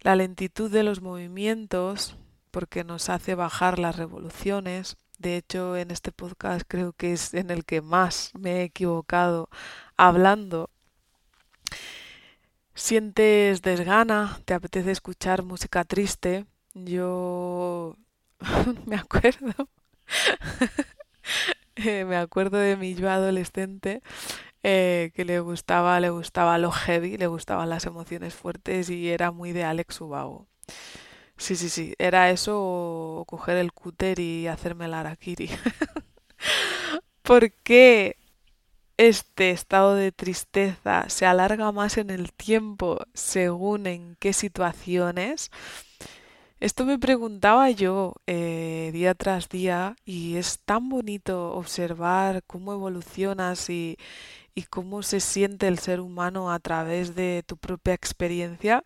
la 0.00 0.16
lentitud 0.16 0.72
de 0.72 0.82
los 0.82 1.02
movimientos, 1.02 2.16
porque 2.50 2.82
nos 2.82 3.08
hace 3.10 3.36
bajar 3.36 3.78
las 3.78 3.94
revoluciones. 3.96 4.96
De 5.18 5.36
hecho, 5.36 5.76
en 5.76 5.92
este 5.92 6.10
podcast 6.10 6.64
creo 6.66 6.92
que 6.94 7.12
es 7.12 7.32
en 7.32 7.50
el 7.50 7.64
que 7.64 7.80
más 7.80 8.32
me 8.36 8.56
he 8.56 8.62
equivocado 8.64 9.48
hablando. 9.96 10.70
Sientes 12.74 13.62
desgana, 13.62 14.40
te 14.44 14.54
apetece 14.54 14.90
escuchar 14.90 15.44
música 15.44 15.84
triste. 15.84 16.44
Yo 16.74 17.96
me 18.86 18.96
acuerdo 18.96 19.68
me 22.06 22.16
acuerdo 22.16 22.58
de 22.58 22.76
mi 22.76 22.94
yo 22.94 23.10
adolescente 23.10 24.02
eh, 24.62 25.12
que 25.14 25.24
le 25.24 25.40
gustaba, 25.40 26.00
le 26.00 26.10
gustaba 26.10 26.58
lo 26.58 26.72
heavy, 26.72 27.18
le 27.18 27.26
gustaban 27.28 27.70
las 27.70 27.86
emociones 27.86 28.34
fuertes 28.34 28.90
y 28.90 29.10
era 29.10 29.30
muy 29.32 29.52
de 29.52 29.64
Alex 29.64 30.00
Ubago. 30.00 30.48
Sí, 31.38 31.56
sí, 31.56 31.68
sí, 31.70 31.94
era 31.98 32.30
eso 32.30 32.54
o 32.62 33.24
coger 33.26 33.58
el 33.58 33.72
cúter 33.72 34.20
y 34.20 34.46
hacerme 34.48 34.86
el 34.86 34.94
arakiri. 34.94 35.50
¿Por 37.22 37.52
qué 37.52 38.16
este 38.98 39.50
estado 39.50 39.94
de 39.96 40.12
tristeza 40.12 41.06
se 41.08 41.26
alarga 41.26 41.72
más 41.72 41.98
en 41.98 42.10
el 42.10 42.32
tiempo 42.32 42.98
según 43.14 43.86
en 43.86 44.16
qué 44.20 44.32
situaciones? 44.32 45.50
Esto 46.60 46.84
me 46.86 46.98
preguntaba 46.98 47.70
yo 47.70 48.14
eh, 48.26 48.90
día 48.92 49.14
tras 49.14 49.48
día 49.48 49.96
y 50.04 50.36
es 50.36 50.60
tan 50.64 50.88
bonito 50.88 51.52
observar 51.52 52.42
cómo 52.46 52.72
evolucionas 52.72 53.68
y, 53.70 53.98
y 54.54 54.62
cómo 54.64 55.02
se 55.02 55.20
siente 55.20 55.68
el 55.68 55.78
ser 55.78 56.00
humano 56.00 56.50
a 56.52 56.58
través 56.60 57.14
de 57.14 57.42
tu 57.46 57.56
propia 57.58 57.94
experiencia, 57.94 58.84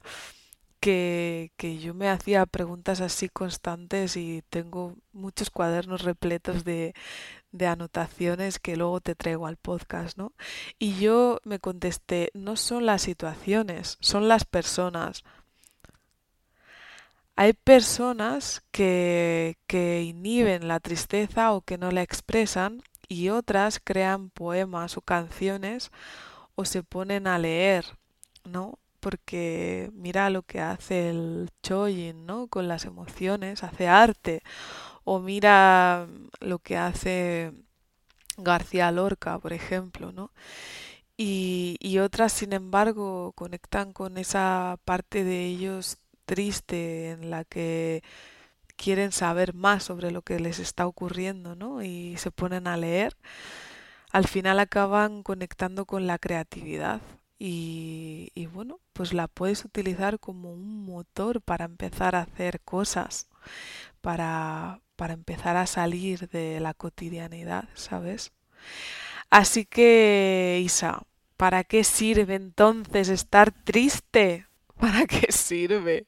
que, 0.81 1.53
que 1.57 1.79
yo 1.79 1.95
me 1.95 2.09
hacía 2.09 2.47
preguntas 2.47 3.01
así 3.01 3.29
constantes 3.29 4.17
y 4.17 4.43
tengo 4.51 4.97
muchos 5.13 5.51
cuadernos 5.51 6.03
repletos 6.03 6.65
de, 6.65 6.95
de 7.53 7.67
anotaciones 7.67 8.59
que 8.59 8.77
luego 8.77 9.01
te 9.01 9.15
traigo 9.15 9.47
al 9.47 9.57
podcast, 9.57 10.19
¿no? 10.19 10.33
Y 10.79 10.95
yo 11.01 11.41
me 11.45 11.59
contesté, 11.59 12.31
no 12.35 12.57
son 12.57 12.87
las 12.87 13.03
situaciones, 13.03 13.99
son 14.01 14.29
las 14.29 14.45
personas. 14.45 15.25
Hay 17.41 17.53
personas 17.53 18.65
que, 18.73 19.59
que 19.69 20.03
inhiben 20.03 20.67
la 20.67 20.81
tristeza 20.81 21.53
o 21.53 21.61
que 21.61 21.79
no 21.79 21.93
la 21.93 22.03
expresan 22.03 22.83
y 23.09 23.29
otras 23.29 23.81
crean 23.83 24.31
poemas 24.31 24.97
o 24.97 25.03
canciones 25.03 25.93
o 26.57 26.65
se 26.65 26.83
ponen 26.83 27.29
a 27.29 27.39
leer, 27.39 27.85
¿no? 28.45 28.81
Porque 28.99 29.91
mira 29.95 30.31
lo 30.31 30.43
que 30.43 30.61
hace 30.61 31.11
el 31.11 31.51
Chojin, 31.63 32.27
¿no? 32.27 32.49
Con 32.49 32.67
las 32.67 32.85
emociones, 32.87 33.63
hace 33.63 33.87
arte 33.87 34.43
o 35.05 35.21
mira 35.21 36.09
lo 36.41 36.59
que 36.59 36.77
hace 36.77 37.53
García 38.39 38.91
Lorca, 38.93 39.39
por 39.39 39.53
ejemplo, 39.53 40.13
¿no? 40.13 40.33
Y, 41.17 41.77
y 41.81 41.99
otras, 41.99 42.33
sin 42.33 42.53
embargo, 42.53 43.33
conectan 43.37 43.93
con 43.93 44.19
esa 44.19 44.79
parte 44.85 45.25
de 45.25 45.47
ellos 45.47 45.99
triste 46.29 47.13
en 47.13 47.31
la 47.31 47.45
que 47.45 48.03
quieren 48.77 49.13
saber 49.13 49.55
más 49.55 49.85
sobre 49.85 50.11
lo 50.13 50.23
que 50.23 50.39
les 50.39 50.59
está 50.59 50.87
ocurriendo, 50.87 51.57
¿no? 51.57 51.83
Y 51.83 52.17
se 52.19 52.31
ponen 52.31 52.67
a 52.69 52.77
leer, 52.77 53.17
al 54.13 54.27
final 54.29 54.61
acaban 54.61 55.23
conectando 55.23 55.87
con 55.87 56.07
la 56.07 56.19
creatividad. 56.19 57.01
Y, 57.41 58.49
bueno, 58.53 58.81
pues 58.93 59.13
la 59.13 59.29
puedes 59.29 59.65
utilizar 59.65 60.19
como 60.19 60.53
un 60.53 60.85
motor 60.85 61.41
para 61.41 61.65
empezar 61.65 62.17
a 62.17 62.23
hacer 62.23 62.61
cosas, 62.63 63.29
para, 64.01 64.81
para 64.97 65.15
empezar 65.15 65.57
a 65.57 65.67
salir 65.67 66.29
de 66.29 66.61
la 66.61 66.75
cotidianidad, 66.75 67.69
¿sabes? 67.75 68.33
Así 69.31 69.67
que, 69.67 70.61
Isa, 70.65 71.03
¿para 71.37 71.65
qué 71.65 71.85
sirve 71.85 72.35
entonces 72.35 73.09
estar 73.09 73.53
triste? 73.53 74.48
¿Para 74.81 75.07
qué 75.07 75.33
sirve? 75.33 76.07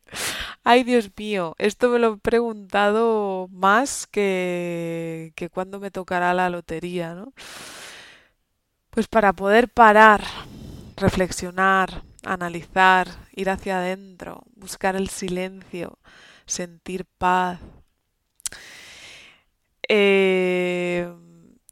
Ay, 0.65 0.85
Dios 0.85 1.11
mío, 1.17 1.55
esto 1.59 1.89
me 1.91 1.99
lo 1.99 2.15
he 2.15 2.19
preguntado 2.19 3.49
más 3.51 4.07
que, 4.07 5.33
que 5.37 5.49
cuando 5.51 5.81
me 5.81 5.91
tocará 5.91 6.35
la 6.35 6.51
lotería, 6.51 7.15
¿no? 7.15 7.33
Pues 8.91 9.09
para 9.09 9.33
poder 9.33 9.69
parar, 9.69 10.23
reflexionar, 10.97 12.03
analizar, 12.25 13.09
ir 13.33 13.51
hacia 13.51 13.79
adentro, 13.79 14.43
buscar 14.57 14.97
el 14.97 15.09
silencio, 15.09 15.99
sentir 16.47 17.07
paz, 17.19 17.61
eh, 19.89 21.13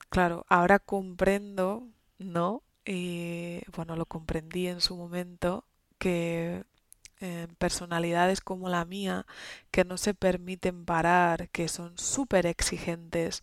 claro, 0.08 0.44
ahora 0.48 0.78
comprendo, 0.78 1.88
¿no? 2.18 2.62
Y 2.84 3.60
bueno, 3.76 3.96
lo 3.96 4.06
comprendí 4.06 4.66
en 4.68 4.80
su 4.80 4.96
momento 4.96 5.64
que 5.98 6.64
eh, 7.20 7.48
personalidades 7.58 8.40
como 8.40 8.68
la 8.68 8.84
mía, 8.84 9.26
que 9.70 9.84
no 9.84 9.96
se 9.98 10.14
permiten 10.14 10.84
parar, 10.84 11.48
que 11.50 11.68
son 11.68 11.98
súper 11.98 12.46
exigentes, 12.46 13.42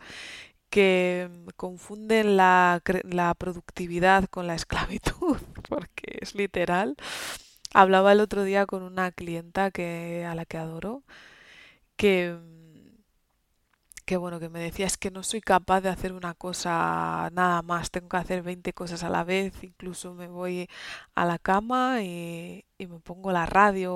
que 0.69 1.29
mm, 1.31 1.49
confunden 1.57 2.37
la, 2.37 2.81
la 3.03 3.33
productividad 3.35 4.25
con 4.25 4.47
la 4.47 4.55
esclavitud, 4.55 5.37
porque 5.69 6.19
es 6.21 6.35
literal. 6.35 6.95
Hablaba 7.73 8.13
el 8.13 8.21
otro 8.21 8.43
día 8.43 8.65
con 8.65 8.83
una 8.83 9.11
clienta 9.11 9.71
que, 9.71 10.25
a 10.25 10.35
la 10.35 10.45
que 10.45 10.57
adoro, 10.57 11.03
que 11.95 12.33
mm, 12.39 12.54
que 14.05 14.17
bueno, 14.17 14.39
que 14.39 14.49
me 14.49 14.59
decías 14.59 14.97
que 14.97 15.11
no 15.11 15.23
soy 15.23 15.41
capaz 15.41 15.81
de 15.81 15.89
hacer 15.89 16.13
una 16.13 16.33
cosa 16.35 17.29
nada 17.33 17.61
más, 17.63 17.91
tengo 17.91 18.09
que 18.09 18.17
hacer 18.17 18.43
20 18.43 18.73
cosas 18.73 19.03
a 19.03 19.09
la 19.09 19.23
vez, 19.23 19.63
incluso 19.63 20.13
me 20.13 20.27
voy 20.27 20.69
a 21.15 21.25
la 21.25 21.39
cama 21.39 22.03
y, 22.03 22.65
me 22.79 22.99
pongo 22.99 23.31
la 23.31 23.45
radio 23.45 23.93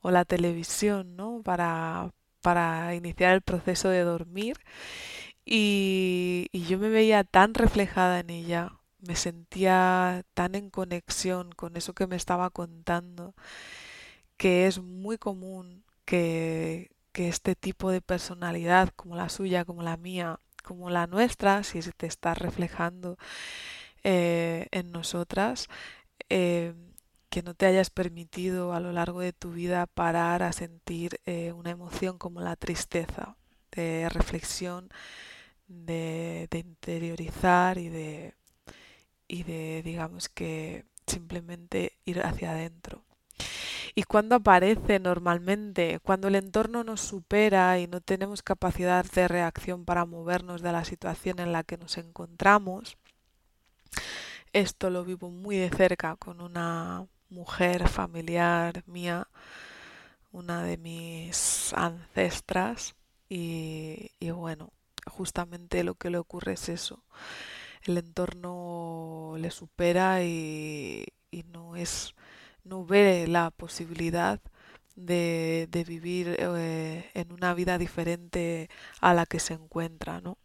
o, 0.00 0.10
la 0.10 0.24
televisión, 0.24 1.16
¿no? 1.16 1.42
Para, 1.44 2.12
para 2.40 2.94
iniciar 2.94 3.34
el 3.34 3.42
proceso 3.42 3.88
de 3.90 4.02
dormir. 4.02 4.56
Y, 5.44 6.48
y 6.52 6.64
yo 6.66 6.78
me 6.78 6.88
veía 6.88 7.24
tan 7.24 7.54
reflejada 7.54 8.20
en 8.20 8.30
ella, 8.30 8.72
me 9.00 9.16
sentía 9.16 10.24
tan 10.34 10.54
en 10.54 10.70
conexión 10.70 11.52
con 11.52 11.76
eso 11.76 11.94
que 11.94 12.06
me 12.06 12.16
estaba 12.16 12.50
contando, 12.50 13.34
que 14.36 14.66
es 14.66 14.80
muy 14.80 15.18
común 15.18 15.84
que, 16.04 16.90
que 17.16 17.28
este 17.28 17.54
tipo 17.56 17.90
de 17.90 18.02
personalidad, 18.02 18.90
como 18.94 19.16
la 19.16 19.30
suya, 19.30 19.64
como 19.64 19.82
la 19.82 19.96
mía, 19.96 20.38
como 20.62 20.90
la 20.90 21.06
nuestra, 21.06 21.62
si 21.62 21.80
te 21.80 22.06
está 22.06 22.34
reflejando 22.34 23.16
eh, 24.04 24.66
en 24.70 24.92
nosotras, 24.92 25.68
eh, 26.28 26.74
que 27.30 27.42
no 27.42 27.54
te 27.54 27.64
hayas 27.64 27.88
permitido 27.88 28.74
a 28.74 28.80
lo 28.80 28.92
largo 28.92 29.20
de 29.20 29.32
tu 29.32 29.52
vida 29.52 29.86
parar 29.86 30.42
a 30.42 30.52
sentir 30.52 31.18
eh, 31.24 31.52
una 31.52 31.70
emoción 31.70 32.18
como 32.18 32.42
la 32.42 32.54
tristeza, 32.54 33.36
de 33.72 34.10
reflexión, 34.10 34.90
de, 35.68 36.48
de 36.50 36.58
interiorizar 36.58 37.78
y 37.78 37.88
de, 37.88 38.34
y 39.26 39.44
de, 39.44 39.80
digamos 39.82 40.28
que, 40.28 40.84
simplemente 41.06 41.96
ir 42.04 42.20
hacia 42.20 42.50
adentro. 42.50 43.06
¿Y 43.94 44.02
cuando 44.02 44.34
aparece 44.34 44.98
normalmente? 44.98 46.00
Cuando 46.02 46.28
el 46.28 46.34
entorno 46.34 46.84
nos 46.84 47.00
supera 47.00 47.78
y 47.78 47.86
no 47.86 48.00
tenemos 48.00 48.42
capacidad 48.42 49.04
de 49.04 49.26
reacción 49.28 49.84
para 49.84 50.04
movernos 50.04 50.60
de 50.60 50.72
la 50.72 50.84
situación 50.84 51.38
en 51.38 51.52
la 51.52 51.64
que 51.64 51.78
nos 51.78 51.96
encontramos. 51.96 52.98
Esto 54.52 54.90
lo 54.90 55.04
vivo 55.04 55.30
muy 55.30 55.56
de 55.56 55.70
cerca 55.70 56.16
con 56.16 56.40
una 56.40 57.06
mujer 57.30 57.88
familiar 57.88 58.82
mía, 58.86 59.28
una 60.30 60.62
de 60.62 60.76
mis 60.76 61.72
ancestras, 61.74 62.94
y, 63.28 64.10
bueno, 64.30 64.72
justamente 65.06 65.82
lo 65.84 65.94
que 65.94 66.10
le 66.10 66.18
ocurre 66.18 66.52
es 66.52 66.68
eso. 66.68 67.02
El 67.82 67.98
entorno 67.98 69.34
le 69.38 69.50
supera 69.50 70.22
y 70.22 71.06
no 71.52 71.76
es 71.76 72.14
no 72.66 72.84
ve 72.84 73.26
la 73.28 73.50
posibilidad 73.50 74.40
de, 74.96 75.84
vivir 75.86 76.36
eh, 76.38 77.10
en 77.14 77.32
una 77.32 77.54
vida 77.54 77.78
diferente 77.78 78.68
a 79.00 79.14
la 79.14 79.26
que 79.26 79.40
se 79.40 79.54
encuentra, 79.54 80.20
¿no? 80.20 80.38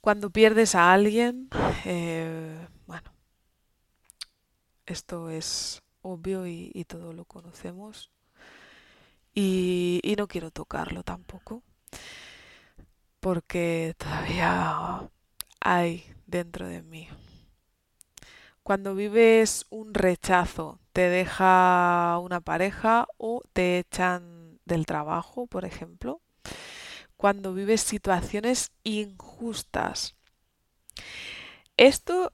Cuando 0.00 0.30
pierdes 0.30 0.74
a 0.74 0.92
alguien, 0.92 1.48
eh, 1.84 2.66
bueno, 2.86 3.12
esto 4.86 5.30
es 5.30 5.82
obvio 6.02 6.46
y, 6.46 6.84
todo 6.86 7.12
lo 7.12 7.24
conocemos 7.24 8.10
y 9.34 10.14
no 10.16 10.28
quiero 10.28 10.50
tocarlo 10.50 11.02
tampoco 11.02 11.62
porque 13.26 13.96
todavía 13.98 15.10
hay 15.58 16.04
dentro 16.26 16.68
de 16.68 16.82
mí. 16.82 17.08
Cuando 18.62 18.94
vives 18.94 19.66
un 19.68 19.94
rechazo 19.94 20.78
te 20.96 21.10
deja 21.10 22.18
una 22.22 22.40
pareja 22.40 23.06
o 23.18 23.42
te 23.52 23.80
echan 23.80 24.58
del 24.64 24.86
trabajo, 24.86 25.46
por 25.46 25.66
ejemplo. 25.66 26.22
Cuando 27.18 27.52
vives 27.52 27.82
situaciones 27.82 28.72
injustas. 28.82 30.16
Esto, 31.76 32.32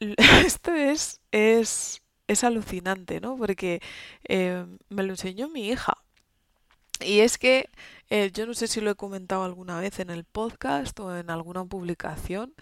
esto 0.46 0.72
es, 0.72 1.20
es, 1.30 2.00
es 2.26 2.42
alucinante, 2.42 3.20
¿no? 3.20 3.36
Porque 3.36 3.82
eh, 4.26 4.64
me 4.88 5.02
lo 5.02 5.10
enseñó 5.10 5.50
mi 5.50 5.68
hija. 5.68 5.92
Y 7.00 7.20
es 7.20 7.36
que 7.36 7.68
eh, 8.08 8.30
yo 8.32 8.46
no 8.46 8.54
sé 8.54 8.66
si 8.66 8.80
lo 8.80 8.90
he 8.90 8.94
comentado 8.94 9.44
alguna 9.44 9.78
vez 9.78 10.00
en 10.00 10.08
el 10.08 10.24
podcast 10.24 10.98
o 11.00 11.14
en 11.14 11.28
alguna 11.28 11.66
publicación, 11.66 12.54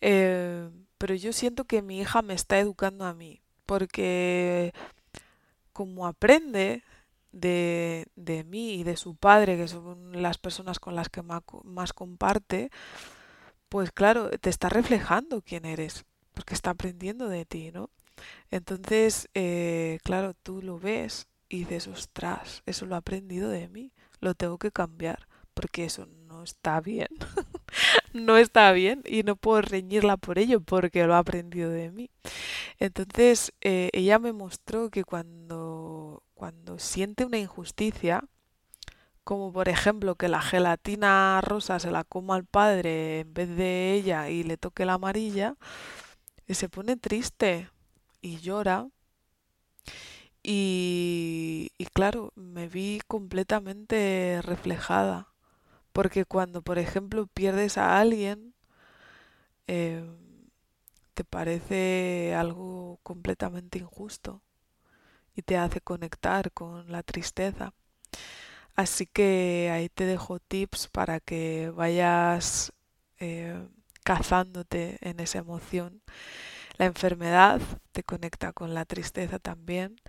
eh, 0.00 0.70
pero 0.96 1.16
yo 1.16 1.32
siento 1.32 1.64
que 1.64 1.82
mi 1.82 1.98
hija 2.00 2.22
me 2.22 2.34
está 2.34 2.60
educando 2.60 3.04
a 3.04 3.14
mí 3.14 3.42
porque 3.70 4.74
como 5.72 6.08
aprende 6.08 6.82
de, 7.30 8.08
de, 8.16 8.42
mí 8.42 8.74
y 8.74 8.82
de 8.82 8.96
su 8.96 9.14
padre, 9.14 9.56
que 9.56 9.68
son 9.68 10.20
las 10.20 10.38
personas 10.38 10.80
con 10.80 10.96
las 10.96 11.08
que 11.08 11.22
más 11.22 11.92
comparte, 11.92 12.72
pues 13.68 13.92
claro, 13.92 14.28
te 14.30 14.50
está 14.50 14.70
reflejando 14.70 15.40
quién 15.40 15.66
eres, 15.66 16.04
porque 16.34 16.54
está 16.54 16.70
aprendiendo 16.70 17.28
de 17.28 17.44
ti, 17.44 17.70
¿no? 17.70 17.90
Entonces, 18.50 19.28
eh, 19.34 20.00
claro, 20.02 20.34
tú 20.34 20.62
lo 20.62 20.80
ves 20.80 21.28
y 21.48 21.58
dices, 21.58 21.86
ostras, 21.86 22.64
eso 22.66 22.86
lo 22.86 22.96
ha 22.96 22.98
aprendido 22.98 23.50
de 23.50 23.68
mí, 23.68 23.92
lo 24.18 24.34
tengo 24.34 24.58
que 24.58 24.72
cambiar, 24.72 25.28
porque 25.54 25.84
eso 25.84 26.06
no 26.06 26.19
está 26.42 26.80
bien. 26.80 27.08
no 28.12 28.36
está 28.36 28.72
bien 28.72 29.02
y 29.06 29.22
no 29.22 29.36
puedo 29.36 29.62
reñirla 29.62 30.16
por 30.16 30.38
ello 30.38 30.60
porque 30.60 31.06
lo 31.06 31.14
ha 31.14 31.18
aprendido 31.18 31.70
de 31.70 31.90
mí. 31.90 32.10
Entonces, 32.78 33.52
eh, 33.60 33.90
ella 33.92 34.18
me 34.18 34.32
mostró 34.32 34.90
que 34.90 35.04
cuando, 35.04 36.22
cuando 36.34 36.78
siente 36.78 37.24
una 37.24 37.38
injusticia, 37.38 38.24
como 39.24 39.52
por 39.52 39.68
ejemplo 39.68 40.16
que 40.16 40.28
la 40.28 40.42
gelatina 40.42 41.40
rosa 41.42 41.78
se 41.78 41.90
la 41.90 42.04
coma 42.04 42.36
al 42.36 42.44
padre 42.46 43.20
en 43.20 43.34
vez 43.34 43.48
de 43.56 43.94
ella 43.94 44.28
y 44.30 44.42
le 44.44 44.56
toque 44.56 44.84
la 44.84 44.94
amarilla, 44.94 45.56
se 46.48 46.68
pone 46.68 46.96
triste 46.96 47.70
y 48.20 48.38
llora. 48.40 48.88
Y 50.42 51.70
claro, 51.92 52.32
me 52.34 52.68
vi 52.68 53.00
completamente 53.06 54.40
reflejada. 54.42 55.29
Porque 55.92 56.24
cuando, 56.24 56.62
por 56.62 56.78
ejemplo, 56.78 57.26
pierdes 57.26 57.78
a 57.78 57.98
alguien, 58.00 58.54
eh, 59.66 60.04
te 61.14 61.24
parece 61.24 62.34
algo 62.34 62.98
completamente 63.02 63.78
injusto 63.78 64.42
y 65.36 65.42
te 65.42 65.56
hace 65.56 65.80
conectar 65.80 66.52
con 66.52 66.90
la 66.90 67.02
tristeza. 67.02 67.72
Así 68.74 69.06
que 69.06 69.70
ahí 69.72 69.88
te 69.88 70.06
dejo 70.06 70.38
tips 70.38 70.88
para 70.88 71.20
que 71.20 71.70
vayas 71.74 72.72
eh, 73.18 73.68
cazándote 74.04 74.98
en 75.02 75.20
esa 75.20 75.38
emoción. 75.38 76.02
La 76.78 76.86
enfermedad 76.86 77.60
te 77.92 78.02
conecta 78.02 78.52
con 78.52 78.74
la 78.74 78.86
tristeza 78.86 79.38
también 79.38 80.00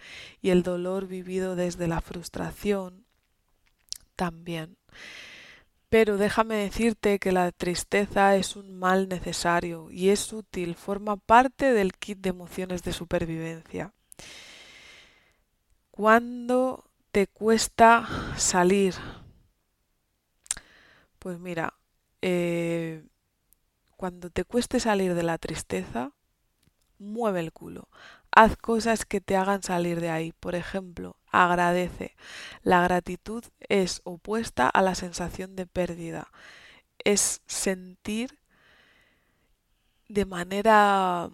y 0.42 0.52
el 0.52 0.64
dolor 0.64 1.08
vivido 1.08 1.56
desde 1.56 1.88
la 1.88 2.02
frustración 2.02 3.06
también. 4.16 4.78
Pero 5.92 6.16
déjame 6.16 6.56
decirte 6.56 7.20
que 7.20 7.34
la 7.34 7.52
tristeza 7.52 8.38
es 8.38 8.56
un 8.56 8.80
mal 8.80 9.10
necesario 9.10 9.92
y 9.92 10.08
es 10.08 10.32
útil, 10.32 10.76
forma 10.76 11.18
parte 11.18 11.74
del 11.74 11.92
kit 11.92 12.20
de 12.20 12.30
emociones 12.30 12.82
de 12.84 12.94
supervivencia. 12.94 13.94
Cuando 15.92 16.86
te 17.12 17.28
cuesta 17.28 18.08
salir? 18.38 18.96
Pues 21.20 21.38
mira, 21.40 21.74
eh, 22.22 23.04
cuando 23.98 24.30
te 24.30 24.46
cueste 24.46 24.80
salir 24.80 25.14
de 25.14 25.24
la 25.24 25.38
tristeza, 25.40 26.14
mueve 27.00 27.42
el 27.42 27.52
culo. 27.52 27.90
Haz 28.32 28.58
cosas 28.58 29.06
que 29.06 29.22
te 29.22 29.36
hagan 29.36 29.64
salir 29.64 30.00
de 30.02 30.10
ahí. 30.10 30.32
Por 30.34 30.56
ejemplo, 30.56 31.18
agradece. 31.32 32.16
La 32.64 32.82
gratitud 32.84 33.44
es 33.70 34.02
opuesta 34.04 34.70
a 34.70 34.82
la 34.82 34.96
sensación 34.96 35.56
de 35.56 35.68
pérdida. 35.68 36.32
Es 37.04 37.42
sentir 37.48 38.40
de 40.08 40.26
manera, 40.26 41.30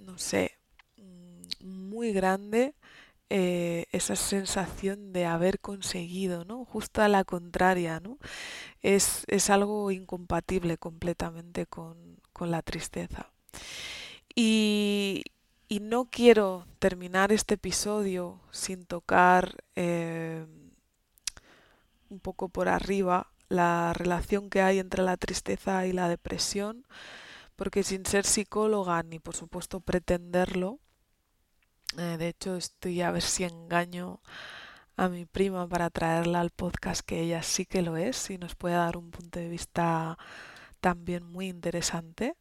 no 0.00 0.18
sé, 0.18 0.58
mm, 0.96 1.66
muy 1.66 2.12
grande 2.12 2.74
eh, 3.30 3.86
esa 3.92 4.16
sensación 4.16 5.12
de 5.12 5.26
haber 5.26 5.60
conseguido, 5.60 6.44
¿no? 6.44 6.64
Justo 6.66 7.02
a 7.02 7.08
la 7.08 7.24
contraria, 7.24 8.00
¿no? 8.00 8.18
Es, 8.82 9.24
es 9.28 9.50
algo 9.50 9.90
incompatible 9.90 10.78
completamente 10.78 11.66
con, 11.66 12.18
con 12.32 12.50
la 12.50 12.62
tristeza. 12.62 13.30
Y, 14.34 15.24
y 15.74 15.80
no 15.80 16.04
quiero 16.04 16.68
terminar 16.78 17.32
este 17.32 17.54
episodio 17.54 18.40
sin 18.52 18.86
tocar 18.86 19.64
eh, 19.74 20.46
un 22.10 22.20
poco 22.20 22.48
por 22.48 22.68
arriba 22.68 23.32
la 23.48 23.92
relación 23.92 24.50
que 24.50 24.62
hay 24.62 24.78
entre 24.78 25.02
la 25.02 25.16
tristeza 25.16 25.84
y 25.84 25.92
la 25.92 26.08
depresión, 26.08 26.86
porque 27.56 27.82
sin 27.82 28.06
ser 28.06 28.24
psicóloga 28.24 29.02
ni 29.02 29.18
por 29.18 29.34
supuesto 29.34 29.80
pretenderlo, 29.80 30.78
eh, 31.98 32.18
de 32.18 32.28
hecho 32.28 32.54
estoy 32.54 33.02
a 33.02 33.10
ver 33.10 33.22
si 33.22 33.42
engaño 33.42 34.20
a 34.96 35.08
mi 35.08 35.26
prima 35.26 35.66
para 35.68 35.90
traerla 35.90 36.38
al 36.38 36.50
podcast, 36.50 37.00
que 37.04 37.20
ella 37.20 37.42
sí 37.42 37.66
que 37.66 37.82
lo 37.82 37.96
es 37.96 38.30
y 38.30 38.38
nos 38.38 38.54
puede 38.54 38.76
dar 38.76 38.96
un 38.96 39.10
punto 39.10 39.40
de 39.40 39.48
vista 39.48 40.18
también 40.80 41.24
muy 41.24 41.48
interesante. 41.48 42.36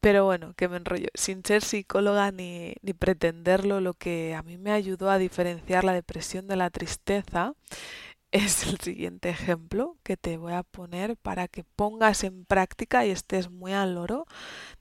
Pero 0.00 0.24
bueno, 0.24 0.54
que 0.54 0.68
me 0.68 0.76
enrollo. 0.76 1.08
Sin 1.14 1.44
ser 1.44 1.62
psicóloga 1.62 2.30
ni, 2.30 2.74
pretenderlo, 2.98 3.80
lo 3.80 3.94
que 3.94 4.34
a 4.34 4.42
mí 4.42 4.56
me 4.56 4.70
ayudó 4.72 5.10
a 5.10 5.18
diferenciar 5.18 5.84
la 5.84 5.92
depresión 5.92 6.46
de 6.46 6.56
la 6.56 6.70
tristeza 6.70 7.54
es 8.32 8.66
el 8.66 8.78
siguiente 8.80 9.30
ejemplo 9.30 9.96
que 10.02 10.16
te 10.16 10.36
voy 10.36 10.52
a 10.52 10.62
poner 10.62 11.16
para 11.16 11.48
que 11.48 11.64
pongas 11.64 12.24
en 12.24 12.44
práctica 12.44 13.06
y 13.06 13.10
estés 13.10 13.50
muy 13.50 13.72
al 13.72 13.94
loro 13.94 14.26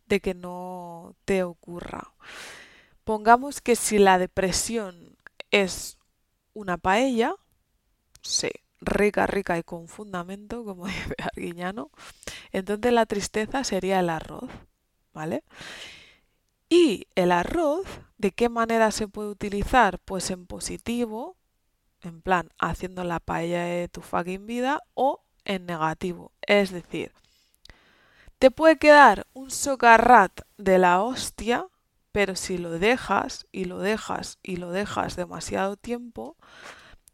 de 0.07 0.19
que 0.21 0.33
no 0.33 1.15
te 1.25 1.43
ocurra. 1.43 2.13
Pongamos 3.03 3.61
que 3.61 3.75
si 3.75 3.99
la 3.99 4.19
depresión 4.19 5.17
es 5.51 5.97
una 6.53 6.77
paella, 6.77 7.35
sí, 8.21 8.49
rica, 8.81 9.27
rica 9.27 9.57
y 9.57 9.63
con 9.63 9.87
fundamento, 9.87 10.63
como 10.65 10.87
dice 10.87 11.15
Arguiñano, 11.19 11.91
entonces 12.51 12.93
la 12.93 13.05
tristeza 13.05 13.63
sería 13.63 13.99
el 13.99 14.09
arroz. 14.09 14.49
¿Vale? 15.17 15.43
Y 16.69 17.07
el 17.15 17.31
arroz, 17.31 17.87
¿de 18.19 18.31
qué 18.31 18.49
manera 18.49 18.91
se 18.91 19.07
puede 19.07 19.29
utilizar? 19.29 19.97
Pues 19.97 20.29
en 20.29 20.45
positivo, 20.45 21.37
en 22.01 22.21
plan, 22.21 22.49
haciendo 22.59 23.03
la 23.03 23.19
paella 23.19 23.63
de 23.63 23.87
tu 23.87 24.01
fucking 24.01 24.45
vida, 24.45 24.83
o 24.93 25.23
en 25.43 25.65
negativo. 25.65 26.33
Es 26.41 26.69
decir, 26.71 27.13
te 28.37 28.51
puede 28.51 28.77
quedar 28.77 29.25
un 29.33 29.49
socarrat 29.49 30.41
de 30.57 30.77
la 30.77 31.01
hostia, 31.01 31.65
pero 32.11 32.35
si 32.35 32.59
lo 32.59 32.77
dejas 32.77 33.47
y 33.51 33.65
lo 33.65 33.79
dejas 33.79 34.37
y 34.43 34.57
lo 34.57 34.69
dejas 34.71 35.15
demasiado 35.15 35.77
tiempo, 35.77 36.37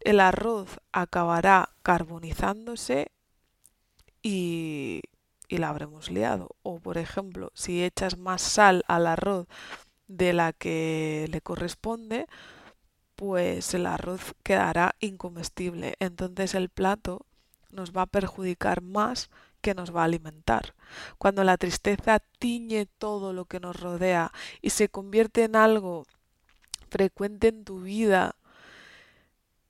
el 0.02 0.20
arroz 0.20 0.82
acabará 0.92 1.70
carbonizándose 1.84 3.14
y 4.22 5.04
y 5.54 5.58
la 5.58 5.70
habremos 5.70 6.10
liado. 6.10 6.56
O 6.64 6.80
por 6.80 6.98
ejemplo, 6.98 7.52
si 7.54 7.84
echas 7.84 8.18
más 8.18 8.42
sal 8.42 8.84
al 8.88 9.06
arroz 9.06 9.48
de 10.08 10.34
la 10.34 10.52
que 10.52 11.28
le 11.30 11.42
corresponde, 11.42 12.26
pues 13.16 13.76
el 13.76 13.86
arroz 13.86 14.34
quedará 14.42 14.96
incomestible. 15.00 15.94
Entonces 16.00 16.56
el 16.56 16.70
plato 16.70 17.28
nos 17.70 17.92
va 17.92 18.04
a 18.04 18.08
perjudicar 18.08 18.82
más 18.82 19.30
que 19.62 19.76
nos 19.76 19.96
va 19.96 20.02
a 20.02 20.06
alimentar. 20.06 20.74
Cuando 21.20 21.44
la 21.44 21.58
tristeza 21.58 22.20
tiñe 22.40 22.88
todo 22.88 23.32
lo 23.32 23.46
que 23.46 23.60
nos 23.60 23.80
rodea 23.80 24.32
y 24.60 24.72
se 24.72 24.90
convierte 24.90 25.44
en 25.44 25.56
algo 25.56 26.08
frecuente 26.90 27.50
en 27.50 27.64
tu 27.64 27.82
vida 27.82 28.36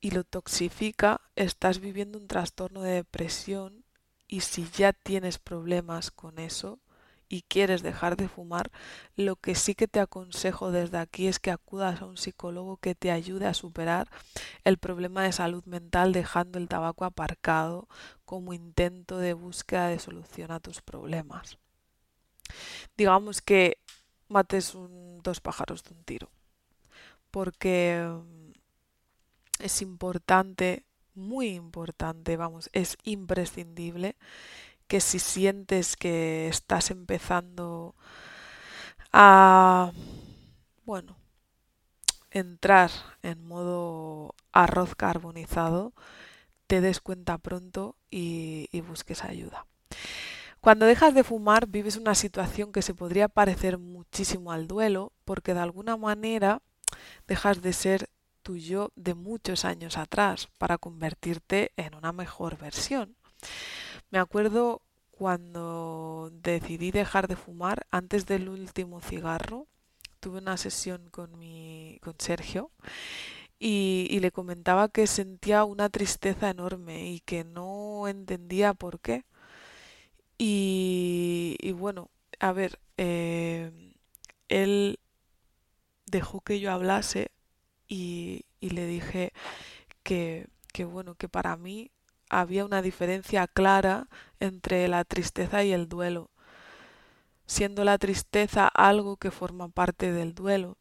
y 0.00 0.12
lo 0.12 0.24
toxifica, 0.24 1.20
estás 1.36 1.78
viviendo 1.78 2.18
un 2.18 2.26
trastorno 2.26 2.80
de 2.80 2.92
depresión 2.92 3.83
y 4.26 4.40
si 4.40 4.68
ya 4.70 4.92
tienes 4.92 5.38
problemas 5.38 6.10
con 6.10 6.38
eso 6.38 6.80
y 7.28 7.42
quieres 7.42 7.82
dejar 7.82 8.16
de 8.16 8.28
fumar, 8.28 8.70
lo 9.16 9.36
que 9.36 9.54
sí 9.54 9.74
que 9.74 9.88
te 9.88 10.00
aconsejo 10.00 10.70
desde 10.70 10.98
aquí 10.98 11.26
es 11.26 11.38
que 11.38 11.50
acudas 11.50 12.00
a 12.00 12.06
un 12.06 12.16
psicólogo 12.16 12.76
que 12.76 12.94
te 12.94 13.10
ayude 13.10 13.46
a 13.46 13.54
superar 13.54 14.08
el 14.64 14.78
problema 14.78 15.22
de 15.22 15.32
salud 15.32 15.64
mental 15.64 16.12
dejando 16.12 16.58
el 16.58 16.68
tabaco 16.68 17.04
aparcado 17.04 17.88
como 18.24 18.52
intento 18.52 19.18
de 19.18 19.32
búsqueda 19.32 19.88
de 19.88 19.98
solución 19.98 20.50
a 20.50 20.60
tus 20.60 20.80
problemas. 20.80 21.58
Digamos 22.96 23.40
que 23.40 23.78
mates 24.28 24.76
dos 25.22 25.40
pájaros 25.40 25.82
de 25.84 25.94
un 25.94 26.04
tiro, 26.04 26.30
porque 27.30 28.06
mm, 28.06 28.52
es 29.60 29.82
importante 29.82 30.84
muy 31.14 31.54
importante, 31.54 32.36
vamos, 32.36 32.70
es 32.72 32.96
imprescindible 33.04 34.16
que 34.88 35.00
si 35.00 35.18
sientes 35.18 35.96
que 35.96 36.48
estás 36.48 36.90
empezando 36.90 37.94
a, 39.12 39.92
bueno, 40.84 41.16
entrar 42.30 42.90
en 43.22 43.46
modo 43.46 44.34
arroz 44.52 44.94
carbonizado, 44.94 45.92
te 46.66 46.80
des 46.80 47.00
cuenta 47.00 47.38
pronto 47.38 47.96
y, 48.10 48.68
y 48.72 48.80
busques 48.80 49.24
ayuda. 49.24 49.66
Cuando 50.60 50.86
dejas 50.86 51.14
de 51.14 51.24
fumar 51.24 51.68
vives 51.68 51.96
una 51.96 52.14
situación 52.14 52.72
que 52.72 52.82
se 52.82 52.94
podría 52.94 53.28
parecer 53.28 53.78
muchísimo 53.78 54.50
al 54.50 54.66
duelo 54.66 55.12
porque 55.24 55.54
de 55.54 55.60
alguna 55.60 55.96
manera 55.96 56.62
dejas 57.28 57.60
de 57.60 57.72
ser 57.72 58.08
tu 58.44 58.56
yo 58.56 58.92
de 58.94 59.14
muchos 59.14 59.64
años 59.64 59.98
atrás 59.98 60.48
para 60.58 60.78
convertirte 60.78 61.72
en 61.76 61.96
una 61.96 62.12
mejor 62.12 62.56
versión. 62.58 63.16
Me 64.10 64.20
acuerdo 64.20 64.82
cuando 65.10 66.30
decidí 66.32 66.92
dejar 66.92 67.26
de 67.28 67.36
fumar 67.36 67.86
antes 67.90 68.26
del 68.26 68.48
último 68.48 69.00
cigarro, 69.00 69.66
tuve 70.20 70.38
una 70.38 70.56
sesión 70.56 71.10
con 71.10 71.38
mi 71.38 71.98
con 72.02 72.14
Sergio 72.18 72.70
y, 73.58 74.06
y 74.10 74.20
le 74.20 74.30
comentaba 74.30 74.88
que 74.88 75.06
sentía 75.06 75.64
una 75.64 75.88
tristeza 75.88 76.50
enorme 76.50 77.08
y 77.10 77.20
que 77.20 77.44
no 77.44 78.08
entendía 78.08 78.74
por 78.74 79.00
qué. 79.00 79.24
Y, 80.38 81.72
bueno, 81.72 82.10
a 82.40 82.52
ver, 82.52 82.78
eh, 82.98 83.70
él 84.48 84.98
dejó 86.06 86.40
que 86.40 86.60
yo 86.60 86.72
hablase 86.72 87.30
y, 87.88 88.44
le 88.60 88.86
dije 88.86 89.32
que, 90.02 90.48
que, 90.72 90.84
bueno, 90.84 91.14
que 91.14 91.28
para 91.28 91.56
mí 91.56 91.90
había 92.30 92.64
una 92.64 92.82
diferencia 92.82 93.46
clara 93.46 94.08
entre 94.40 94.88
la 94.88 95.04
tristeza 95.04 95.64
y 95.64 95.72
el 95.72 95.88
duelo, 95.88 96.30
siendo 97.46 97.84
la 97.84 97.98
tristeza 97.98 98.68
algo 98.68 99.16
que 99.16 99.30
forma 99.30 99.68
parte 99.68 100.12
del 100.12 100.34
duelo, 100.34 100.78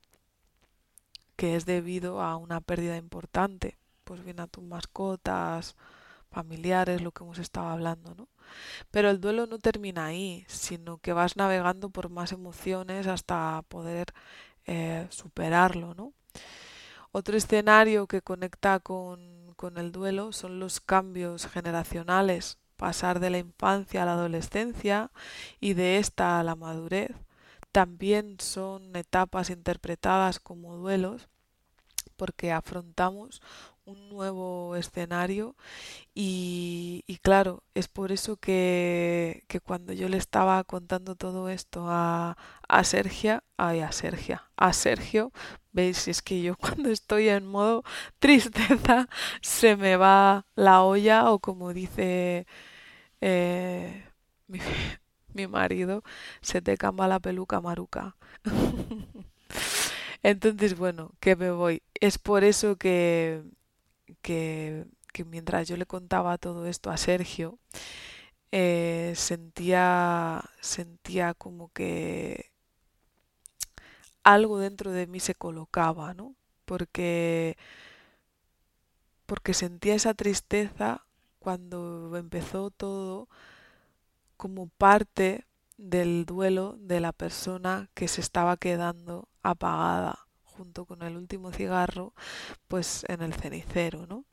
que 1.35 1.55
es 1.55 1.65
debido 1.65 2.21
a 2.21 2.37
una 2.37 2.61
pérdida 2.61 2.97
importante, 2.97 3.77
pues 4.03 4.23
bien 4.23 4.39
a 4.39 4.47
tus 4.47 4.63
mascotas, 4.63 5.75
familiares, 6.31 7.01
lo 7.01 7.11
que 7.11 7.23
hemos 7.23 7.39
estado 7.39 7.67
hablando, 7.67 8.15
¿no? 8.15 8.27
Pero 8.91 9.09
el 9.09 9.21
duelo 9.21 9.47
no 9.47 9.59
termina 9.59 10.05
ahí, 10.07 10.45
sino 10.47 10.97
que 10.99 11.13
vas 11.13 11.37
navegando 11.37 11.89
por 11.89 12.09
más 12.09 12.31
emociones 12.31 13.07
hasta 13.07 13.63
poder 13.69 14.07
eh, 14.65 15.07
superarlo, 15.09 15.93
¿no? 15.95 16.13
Otro 17.15 17.37
escenario 17.37 18.07
que 18.07 18.23
conecta 18.23 18.79
con, 18.79 19.53
con 19.55 19.77
el 19.77 19.91
duelo 19.91 20.33
son 20.33 20.59
los 20.59 20.81
cambios 20.81 21.45
generacionales, 21.45 22.57
pasar 22.75 23.19
de 23.19 23.29
la 23.29 23.37
infancia 23.37 24.01
a 24.01 24.05
la 24.05 24.13
adolescencia 24.13 25.11
y 25.59 25.73
de 25.75 25.99
esta 25.99 26.39
a 26.39 26.43
la 26.43 26.55
madurez. 26.55 27.11
También 27.71 28.37
son 28.39 28.95
etapas 28.95 29.51
interpretadas 29.51 30.39
como 30.39 30.75
duelos 30.75 31.29
porque 32.23 32.53
afrontamos 32.53 33.41
un 33.83 34.07
nuevo 34.07 34.77
escenario 34.77 35.57
y, 36.15 37.03
claro, 37.21 37.63
es 37.73 37.89
por 37.89 38.13
eso 38.13 38.37
que, 38.37 39.43
cuando 39.65 39.91
yo 39.91 40.07
le 40.07 40.15
estaba 40.15 40.63
contando 40.63 41.15
todo 41.15 41.49
esto 41.49 41.87
a, 41.89 42.37
a 42.69 42.83
Sergia, 42.85 43.43
ay, 43.57 43.81
a 43.81 43.91
Sergia, 43.91 44.49
a 44.55 44.71
Sergio, 44.71 45.33
veis, 45.73 46.07
es 46.07 46.21
que 46.21 46.41
yo 46.41 46.55
cuando 46.63 46.89
estoy 46.89 47.27
en 47.27 47.45
modo 47.45 47.83
tristeza 48.19 49.09
se 49.41 49.75
me 49.75 49.97
va 49.97 50.45
la 50.55 50.83
olla 50.83 51.29
o 51.29 51.39
como 51.39 51.73
dice 51.73 52.47
eh, 53.21 54.05
mi, 54.47 54.59
mi 55.33 55.47
marido, 55.47 56.03
se 56.41 56.61
te 56.61 56.77
camba 56.77 57.09
la 57.09 57.19
peluca 57.19 57.59
maruca. 57.61 58.15
Entonces, 60.23 60.77
bueno, 60.77 61.11
que 61.19 61.35
me 61.35 61.51
voy. 61.51 61.83
Es 61.99 62.17
por 62.17 62.43
eso 62.43 62.77
que, 62.77 63.43
que, 64.21 64.85
mientras 65.25 65.67
yo 65.67 65.77
le 65.77 65.85
contaba 65.85 66.37
todo 66.37 66.67
esto 66.67 66.91
a 66.91 66.97
Sergio, 66.97 67.59
eh, 68.51 69.13
sentía, 69.15 70.43
sentía 70.61 71.33
como 71.35 71.69
que 71.73 72.51
algo 74.23 74.59
dentro 74.59 74.91
de 74.91 75.07
mí 75.07 75.19
se 75.19 75.35
colocaba, 75.35 76.13
¿no? 76.13 76.35
Porque, 76.65 77.57
porque 79.25 79.53
sentía 79.53 79.95
esa 79.95 80.13
tristeza 80.13 81.05
cuando 81.39 82.15
empezó 82.17 82.69
todo 82.71 83.27
como 84.37 84.67
parte 84.67 85.45
del 85.77 86.25
duelo 86.25 86.75
de 86.79 86.99
la 86.99 87.11
persona 87.13 87.89
que 87.93 88.07
se 88.07 88.21
estaba 88.21 88.57
quedando 88.57 89.27
apagada 89.43 90.27
junto 90.43 90.85
con 90.85 91.01
el 91.03 91.17
último 91.17 91.51
cigarro, 91.51 92.13
pues 92.67 93.05
en 93.09 93.21
el 93.23 93.33
cenicero, 93.33 94.07
¿no? 94.07 94.25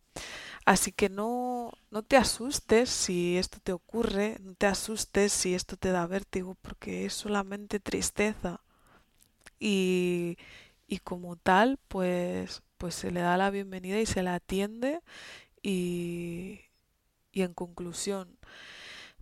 Así 0.66 0.92
que 0.92 1.08
no, 1.08 1.72
no 1.90 2.02
te 2.02 2.16
asustes 2.16 2.90
si 2.90 3.38
esto 3.38 3.58
te 3.62 3.72
ocurre, 3.72 4.38
no 4.42 4.54
te 4.54 4.66
asustes 4.66 5.32
si 5.32 5.54
esto 5.54 5.76
te 5.76 5.90
da 5.90 6.06
vértigo, 6.06 6.56
porque 6.62 7.06
es 7.06 7.14
solamente 7.14 7.80
tristeza. 7.80 8.60
Y, 9.58 10.38
y 10.86 10.98
como 10.98 11.36
tal, 11.36 11.78
pues, 11.88 12.62
pues 12.78 12.94
se 12.94 13.10
le 13.10 13.20
da 13.20 13.36
la 13.36 13.50
bienvenida 13.50 14.00
y 14.00 14.06
se 14.06 14.22
la 14.22 14.34
atiende 14.36 15.00
y, 15.62 16.60
y 17.32 17.42
en 17.42 17.54
conclusión, 17.54 18.38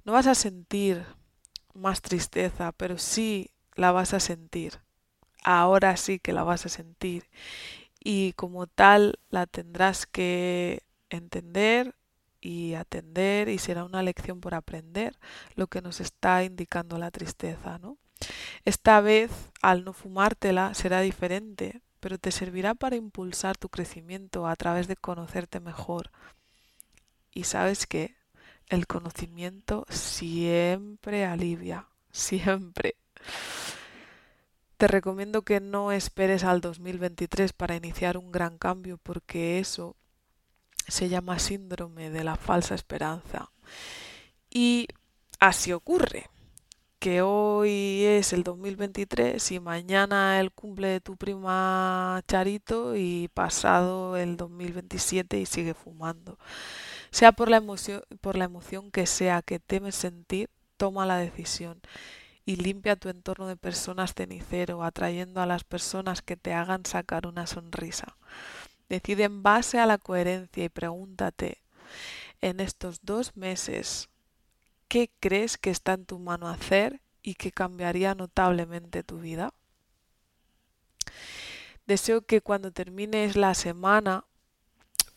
no 0.05 0.13
vas 0.13 0.27
a 0.27 0.35
sentir 0.35 1.05
más 1.75 2.03
tristeza, 2.03 2.73
pero 2.73 2.99
sí 2.99 3.51
la 3.77 3.93
vas 3.93 4.15
a 4.15 4.21
sentir 4.21 4.81
ahora 5.45 5.97
sí 5.97 6.19
que 6.19 6.33
la 6.33 6.45
vas 6.45 6.67
a 6.67 6.69
sentir 6.69 7.29
y 8.01 8.33
como 8.35 8.67
tal 8.67 9.19
la 9.31 9.47
tendrás 9.47 10.07
que 10.07 10.83
entender 11.11 11.95
y 12.41 12.75
atender 12.75 13.49
y 13.49 13.59
será 13.59 13.85
una 13.85 14.03
lección 14.03 14.41
por 14.41 14.55
aprender 14.55 15.19
lo 15.55 15.67
que 15.67 15.83
nos 15.83 16.01
está 16.01 16.45
indicando 16.45 16.99
la 16.99 17.11
tristeza, 17.11 17.79
¿no? 17.79 17.99
Esta 18.65 19.01
vez, 19.01 19.31
al 19.63 19.85
no 19.85 19.93
fumártela, 19.93 20.75
será 20.75 21.01
diferente, 21.01 21.81
pero 22.01 22.19
te 22.19 22.31
servirá 22.31 22.75
para 22.75 22.97
impulsar 22.97 23.57
tu 23.57 23.69
crecimiento 23.69 24.47
a 24.47 24.57
través 24.57 24.89
de 24.89 24.97
conocerte 24.97 25.61
mejor. 25.61 26.11
Y 27.33 27.45
sabes 27.45 27.87
que 27.87 28.17
el 28.69 28.87
conocimiento 28.87 29.87
siempre 29.89 31.25
alivia, 31.25 31.89
siempre. 32.13 32.97
Te 34.79 34.87
recomiendo 34.87 35.43
que 35.43 35.59
no 35.59 35.91
esperes 35.91 36.45
al 36.45 36.61
2023 36.61 37.53
para 37.53 37.75
iniciar 37.75 38.17
un 38.17 38.31
gran 38.31 38.59
cambio 38.59 38.97
porque 38.97 39.59
eso 39.59 39.97
se 40.87 41.09
llama 41.09 41.41
síndrome 41.41 42.11
de 42.11 42.23
la 42.23 42.37
falsa 42.37 42.77
esperanza. 42.77 43.51
Y 44.51 44.87
así 45.41 45.73
ocurre, 45.73 46.31
que 47.01 47.23
hoy 47.23 48.05
es 48.05 48.33
el 48.33 48.45
2023 48.45 49.51
y 49.51 49.59
mañana 49.59 50.39
el 50.39 50.53
cumple 50.53 50.87
de 50.87 51.01
tu 51.01 51.17
prima 51.17 52.23
Charito 52.29 52.95
y 52.95 53.27
pasado 53.35 54.17
el 54.17 54.37
2027 54.37 55.41
y 55.41 55.47
sigue 55.47 55.75
fumando. 55.75 56.39
Sea 57.11 57.33
por 57.33 57.51
la 57.51 57.57
emoción, 57.57 58.03
por 58.21 58.37
la 58.37 58.45
emoción 58.45 58.93
que 58.93 59.07
sea 59.07 59.43
que 59.43 59.59
temes 59.59 59.97
sentir, 59.97 60.51
toma 60.77 61.05
la 61.05 61.17
decisión 61.17 61.81
y 62.49 62.57
limpia 62.57 62.97
tu 62.97 63.11
entorno 63.11 63.47
de 63.47 63.57
personas 63.57 64.15
cenicero, 64.15 64.83
atrayendo 64.83 65.43
a 65.43 65.47
las 65.47 65.65
personas 65.65 66.23
que 66.23 66.35
te 66.35 66.55
hagan 66.55 66.87
sacar 66.87 67.27
una 67.27 67.47
sonrisa. 67.47 68.17
Decide 68.89 69.25
en 69.25 69.43
base 69.43 69.79
a 69.79 69.85
la 69.85 69.99
coherencia 69.99 70.65
y 70.65 70.71
pregúntate, 70.71 71.61
en 72.41 72.61
estos 72.61 73.01
dos 73.03 73.37
meses, 73.37 74.09
¿qué 74.89 75.11
crees 75.21 75.59
que 75.59 75.69
está 75.69 75.93
en 75.93 76.07
tu 76.07 76.19
mano 76.19 76.49
hacer 76.49 77.03
y 77.23 77.35
que 77.35 77.53
cambiaría 77.53 78.15
notablemente 78.15 79.03
tu 79.03 79.19
vida? 79.19 79.53
Deseo 81.87 82.23
que 82.23 82.41
cuando 82.41 82.73
termines 82.73 83.37
la 83.37 83.53
semana 83.53 84.25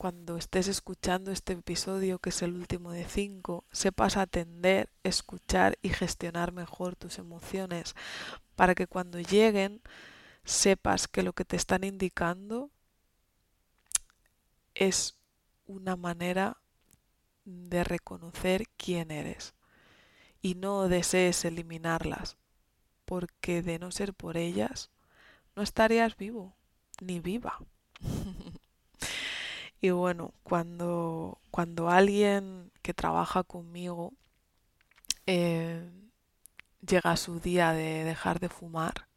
cuando 0.01 0.35
estés 0.35 0.67
escuchando 0.67 1.29
este 1.29 1.53
episodio, 1.53 2.17
que 2.17 2.29
es 2.29 2.41
el 2.41 2.55
último 2.55 2.91
de 2.91 3.07
cinco, 3.07 3.65
sepas 3.71 4.17
atender, 4.17 4.89
escuchar 5.03 5.77
y 5.83 5.89
gestionar 5.89 6.53
mejor 6.53 6.95
tus 6.95 7.19
emociones 7.19 7.93
para 8.55 8.73
que 8.73 8.87
cuando 8.87 9.19
lleguen 9.19 9.79
sepas 10.43 11.07
que 11.07 11.21
lo 11.21 11.33
que 11.33 11.45
te 11.45 11.55
están 11.55 11.83
indicando 11.83 12.71
es 14.73 15.19
una 15.67 15.95
manera 15.95 16.57
de 17.45 17.83
reconocer 17.83 18.63
quién 18.77 19.11
eres 19.11 19.53
y 20.41 20.55
no 20.55 20.87
desees 20.87 21.45
eliminarlas, 21.45 22.37
porque 23.05 23.61
de 23.61 23.77
no 23.77 23.91
ser 23.91 24.15
por 24.15 24.35
ellas 24.35 24.89
no 25.55 25.61
estarías 25.61 26.17
vivo 26.17 26.55
ni 26.99 27.19
viva. 27.19 27.59
Y 29.81 29.89
bueno, 29.89 30.33
cuando, 30.43 31.39
cuando 31.49 31.89
alguien 31.89 32.71
que 32.83 32.93
trabaja 32.93 33.43
conmigo 33.43 34.13
eh, 35.25 35.89
llega 36.87 37.11
a 37.11 37.17
su 37.17 37.39
día 37.39 37.73
de 37.73 38.03
dejar 38.03 38.39
de 38.39 38.49
fumar, 38.49 39.07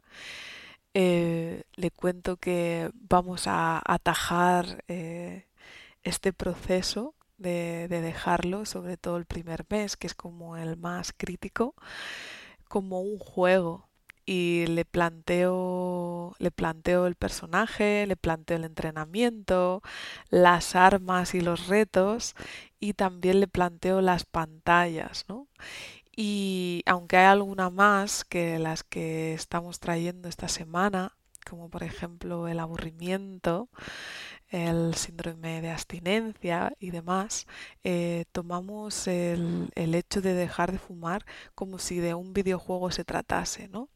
eh, 0.93 1.63
le 1.75 1.91
cuento 1.91 2.37
que 2.37 2.89
vamos 2.95 3.47
a 3.47 3.81
atajar 3.85 4.83
eh, 4.87 5.45
este 6.03 6.33
proceso 6.33 7.13
de, 7.37 7.87
de, 7.89 8.01
dejarlo, 8.01 8.65
sobre 8.65 8.97
todo 8.97 9.17
el 9.17 9.25
primer 9.25 9.65
mes, 9.69 9.97
que 9.97 10.07
es 10.07 10.15
como 10.15 10.57
el 10.57 10.77
más 10.77 11.13
crítico, 11.15 11.75
como 12.67 13.01
un 13.01 13.19
juego 13.19 13.89
y 14.25 14.65
le 14.67 14.85
planteo, 14.85 16.35
le 16.39 16.51
planteo 16.51 17.07
el 17.07 17.15
personaje, 17.15 18.07
le 18.07 18.15
planteo 18.15 18.57
el 18.57 18.63
entrenamiento, 18.65 19.81
las 20.29 20.75
armas 20.75 21.35
y 21.35 21.41
los 21.41 21.67
retos 21.67 22.35
y 22.79 22.93
también 22.93 23.39
le 23.39 23.47
planteo 23.47 24.01
las 24.01 24.25
pantallas, 24.25 25.25
¿no? 25.27 25.47
Y 26.15 26.83
aunque 26.85 27.17
hay 27.17 27.25
alguna 27.25 27.69
más 27.69 28.23
que 28.23 28.59
las 28.59 28.83
que 28.83 29.33
estamos 29.33 29.79
trayendo 29.79 30.29
esta 30.29 30.47
semana, 30.47 31.15
como 31.49 31.69
por 31.69 31.83
ejemplo 31.83 32.47
el 32.47 32.59
aburrimiento, 32.59 33.69
el 34.49 34.95
síndrome 34.95 35.61
de 35.61 35.71
abstinencia 35.71 36.73
y 36.79 36.91
demás, 36.91 37.47
eh, 37.83 38.25
tomamos 38.31 39.07
el, 39.07 39.69
el, 39.75 39.95
hecho 39.95 40.21
de 40.21 40.33
dejar 40.33 40.71
de 40.71 40.79
fumar 40.79 41.25
como 41.55 41.79
si 41.79 41.97
de 41.99 42.13
un 42.13 42.33
videojuego 42.33 42.91
se 42.91 43.03
tratase, 43.05 43.67
¿no? 43.67 43.89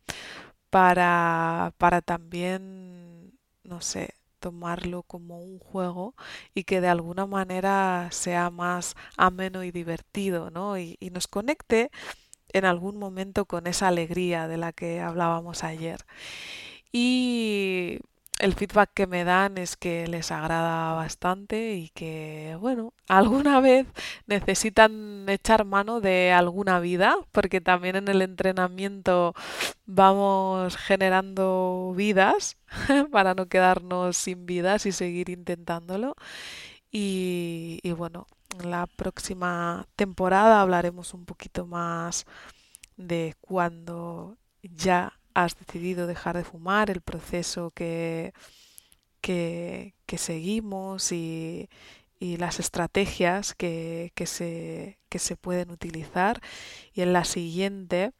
Para, 0.69 1.73
para 1.79 2.01
también, 2.01 3.34
no 3.63 3.82
sé, 3.82 4.10
tomarlo 4.39 5.03
como 5.03 5.39
un 5.41 5.60
juego 5.60 6.15
y 6.53 6.63
que 6.65 6.79
de 6.82 6.88
alguna 6.89 7.25
manera 7.25 8.08
sea 8.12 8.49
más 8.51 8.95
ameno 9.17 9.63
y 9.63 9.71
divertido, 9.71 10.51
¿no? 10.51 10.77
Y, 10.77 10.97
y 10.99 11.10
nos 11.10 11.27
conecte 11.27 11.89
en 12.53 12.65
algún 12.65 12.97
momento 12.99 13.45
con 13.45 13.67
esa 13.67 13.88
alegría 13.89 14.47
de 14.47 14.58
la 14.58 14.73
que 14.73 15.01
hablábamos 15.01 15.63
ayer. 15.63 16.05
Y 16.91 17.99
el 18.39 18.56
feedback 18.56 18.91
que 18.93 19.08
me 19.08 19.23
dan 19.25 19.58
es 19.58 19.78
que 19.78 20.08
les 20.08 20.32
agrada 20.32 20.93
bastante 20.93 21.73
y 21.75 21.89
que, 21.89 22.58
bueno, 22.60 22.93
alguna 23.08 23.60
vez 23.60 23.88
necesitan 24.28 25.25
echar 25.28 25.65
mano 25.65 26.02
de 26.02 26.32
alguna 26.32 26.80
vida, 26.80 27.17
porque 27.32 27.62
también 27.62 27.97
en 27.97 28.08
el 28.08 28.21
entrenamiento 28.21 29.34
vamos 29.86 30.78
generando 30.78 31.93
vidas 31.95 32.58
para 33.12 33.34
no 33.36 33.47
quedarnos 33.47 34.17
sin 34.17 34.45
vidas 34.45 34.86
y 34.86 34.91
seguir 34.91 35.30
intentándolo. 35.30 36.15
Y, 36.91 37.82
bueno, 37.97 38.28
en 38.60 38.71
la 38.71 38.88
próxima 38.88 39.88
temporada 39.95 40.62
hablaremos 40.62 41.13
un 41.13 41.25
poquito 41.25 41.67
más 41.67 42.25
de 42.97 43.36
cuando 43.41 44.38
ya 44.63 45.18
has 45.43 45.58
decidido 45.58 46.08
dejar 46.08 46.38
de 46.38 46.43
fumar, 46.43 46.89
el 46.89 47.02
proceso 47.02 47.71
que, 47.71 48.34
que, 49.21 49.93
seguimos 50.17 51.12
y, 51.12 51.69
las 52.19 52.60
estrategias 52.60 53.56
que, 53.56 54.12
se, 54.25 54.99
que 55.10 55.19
se 55.19 55.36
pueden 55.38 55.71
utilizar. 55.71 56.41
Y 56.93 57.02
en 57.02 57.13
la 57.13 57.25
siguiente 57.25 58.12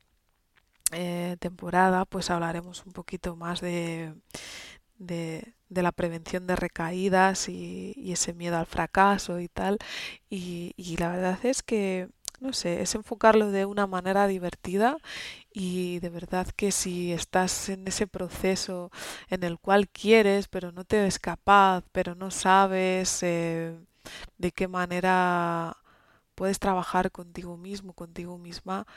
eh, 0.92 1.38
temporada 1.40 2.06
pues 2.06 2.30
hablaremos 2.30 2.86
un 2.86 2.94
poquito 2.94 3.36
más 3.36 3.62
de, 3.62 4.14
de, 4.98 5.54
la 5.70 5.92
prevención 5.92 6.48
de 6.48 6.56
recaídas 6.56 7.50
y, 7.50 8.12
ese 8.12 8.34
miedo 8.34 8.58
al 8.58 8.66
fracaso 8.66 9.40
y 9.40 9.48
tal. 9.48 9.78
Y, 10.30 10.74
y 10.78 10.98
la 10.98 11.10
verdad 11.10 11.40
es 11.46 11.64
que 11.64 12.10
no 12.42 12.54
sé, 12.54 12.82
es 12.82 12.96
enfocarlo 12.96 13.52
de 13.52 13.66
una 13.66 13.88
manera 13.88 14.28
divertida 14.28 14.98
y 15.54 16.00
de 16.00 16.10
verdad 16.10 16.48
que 16.56 16.72
si 16.72 17.12
estás 17.14 17.70
en 17.70 17.88
ese 17.88 18.08
proceso 18.08 18.92
en 19.30 19.44
el 19.44 19.60
cual 19.60 19.90
quieres, 19.90 20.48
pero 20.48 20.72
no 20.72 20.86
te 20.86 21.02
ves 21.02 21.20
capaz, 21.20 21.84
pero 21.92 22.16
no 22.16 22.32
sabes 22.32 23.24
eh, 23.24 23.78
de 24.38 24.52
qué 24.52 24.68
manera 24.68 25.78
puedes 26.36 26.60
trabajar 26.60 27.12
contigo 27.12 27.58
mismo, 27.58 27.94
contigo 27.94 28.38
misma, 28.38 28.88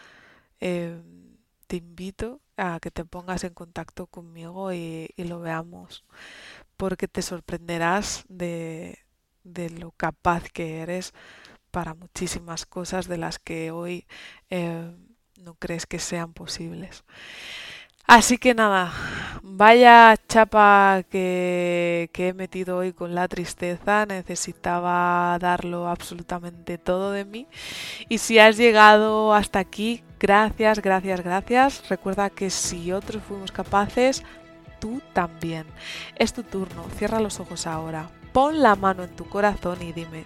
eh, 0.61 1.03
te 1.67 1.77
invito 1.77 2.41
a 2.57 2.79
que 2.81 2.91
te 2.91 3.05
pongas 3.05 3.45
en 3.45 3.55
contacto 3.55 4.07
conmigo 4.07 4.73
y, 4.73 5.09
lo 5.17 5.41
veamos, 5.41 6.05
porque 6.77 7.09
te 7.09 7.23
sorprenderás 7.23 8.25
de, 8.29 8.99
de 9.45 9.71
lo 9.71 9.93
capaz 9.93 10.45
que 10.51 10.81
eres 10.81 11.15
para 11.73 11.95
muchísimas 11.95 12.67
cosas 12.67 13.09
de 13.09 13.17
las 13.17 13.41
que 13.41 13.73
hoy 13.73 14.07
eh, 14.51 14.93
no 15.39 15.55
crees 15.55 15.87
que 15.87 15.99
sean 15.99 16.33
posibles. 16.33 17.03
Así 18.07 18.37
que 18.37 18.53
nada, 18.53 18.93
vaya 19.43 20.17
chapa 20.29 21.03
que, 21.09 22.11
que, 22.13 22.29
he 22.29 22.35
metido 22.35 22.77
hoy 22.79 22.93
con 22.93 23.15
la 23.15 23.27
tristeza, 23.27 24.07
necesitaba 24.07 25.39
darlo 25.41 25.89
absolutamente 25.89 26.79
todo 26.79 27.13
de 27.13 27.25
mí. 27.25 27.47
Y 28.09 28.19
si 28.19 28.39
has 28.39 28.57
llegado 28.57 29.33
hasta 29.33 29.61
aquí, 29.61 30.03
gracias, 30.21 30.83
gracias, 30.83 31.23
gracias. 31.23 31.89
Recuerda 31.89 32.29
que 32.29 32.51
si 32.51 32.93
otros 32.93 33.23
fuimos 33.23 33.51
capaces, 33.53 34.23
tú 34.81 35.01
también. 35.13 35.65
Es 36.17 36.35
tu 36.35 36.43
turno, 36.43 36.85
cierra 36.99 37.21
los 37.21 37.41
ojos 37.41 37.67
ahora, 37.67 38.11
pon 38.33 38.63
la 38.63 38.75
mano 38.75 39.05
en 39.05 39.15
tu 39.17 39.27
corazón 39.29 39.81
y 39.81 39.93
dime, 39.93 40.25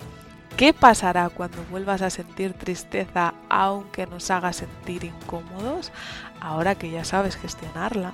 ¿Qué 0.56 0.72
pasará 0.72 1.28
cuando 1.28 1.62
vuelvas 1.70 2.00
a 2.00 2.08
sentir 2.08 2.54
tristeza 2.54 3.34
aunque 3.50 4.06
nos 4.06 4.30
haga 4.30 4.54
sentir 4.54 5.04
incómodos? 5.04 5.92
Ahora 6.40 6.74
que 6.74 6.90
ya 6.90 7.04
sabes 7.04 7.36
gestionarla. 7.36 8.12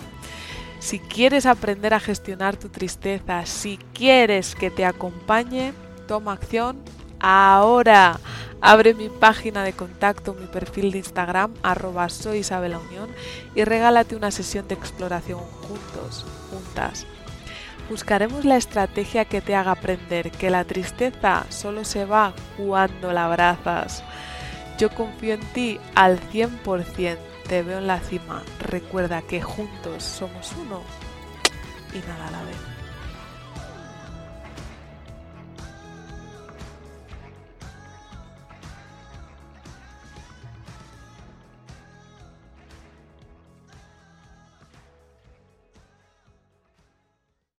Si 0.80 0.98
quieres 0.98 1.46
aprender 1.46 1.94
a 1.94 2.00
gestionar 2.00 2.56
tu 2.56 2.68
tristeza, 2.68 3.46
si 3.46 3.78
quieres 3.94 4.56
que 4.56 4.72
te 4.72 4.84
acompañe, 4.84 5.72
toma 6.08 6.32
acción 6.32 6.82
ahora. 7.20 8.18
Abre 8.60 8.94
mi 8.94 9.08
página 9.08 9.62
de 9.62 9.74
contacto, 9.74 10.34
mi 10.34 10.46
perfil 10.48 10.90
de 10.90 10.98
Instagram, 10.98 11.54
arroba 11.62 12.08
y 13.54 13.64
regálate 13.64 14.16
una 14.16 14.32
sesión 14.32 14.66
de 14.66 14.74
exploración 14.74 15.38
juntos, 15.38 16.26
juntas. 16.50 17.06
Buscaremos 17.92 18.46
la 18.46 18.56
estrategia 18.56 19.26
que 19.26 19.42
te 19.42 19.54
haga 19.54 19.72
aprender 19.72 20.30
que 20.30 20.48
la 20.48 20.64
tristeza 20.64 21.44
solo 21.50 21.84
se 21.84 22.06
va 22.06 22.32
cuando 22.56 23.12
la 23.12 23.26
abrazas. 23.26 24.02
Yo 24.78 24.88
confío 24.88 25.34
en 25.34 25.40
ti 25.52 25.78
al 25.94 26.18
100%, 26.18 27.18
te 27.46 27.62
veo 27.62 27.76
en 27.76 27.86
la 27.86 28.00
cima. 28.00 28.42
Recuerda 28.60 29.20
que 29.20 29.42
juntos 29.42 30.04
somos 30.04 30.54
uno 30.58 30.80
y 31.92 31.98
nada 32.08 32.28
a 32.28 32.30
la 32.30 32.42
vez. 32.44 32.71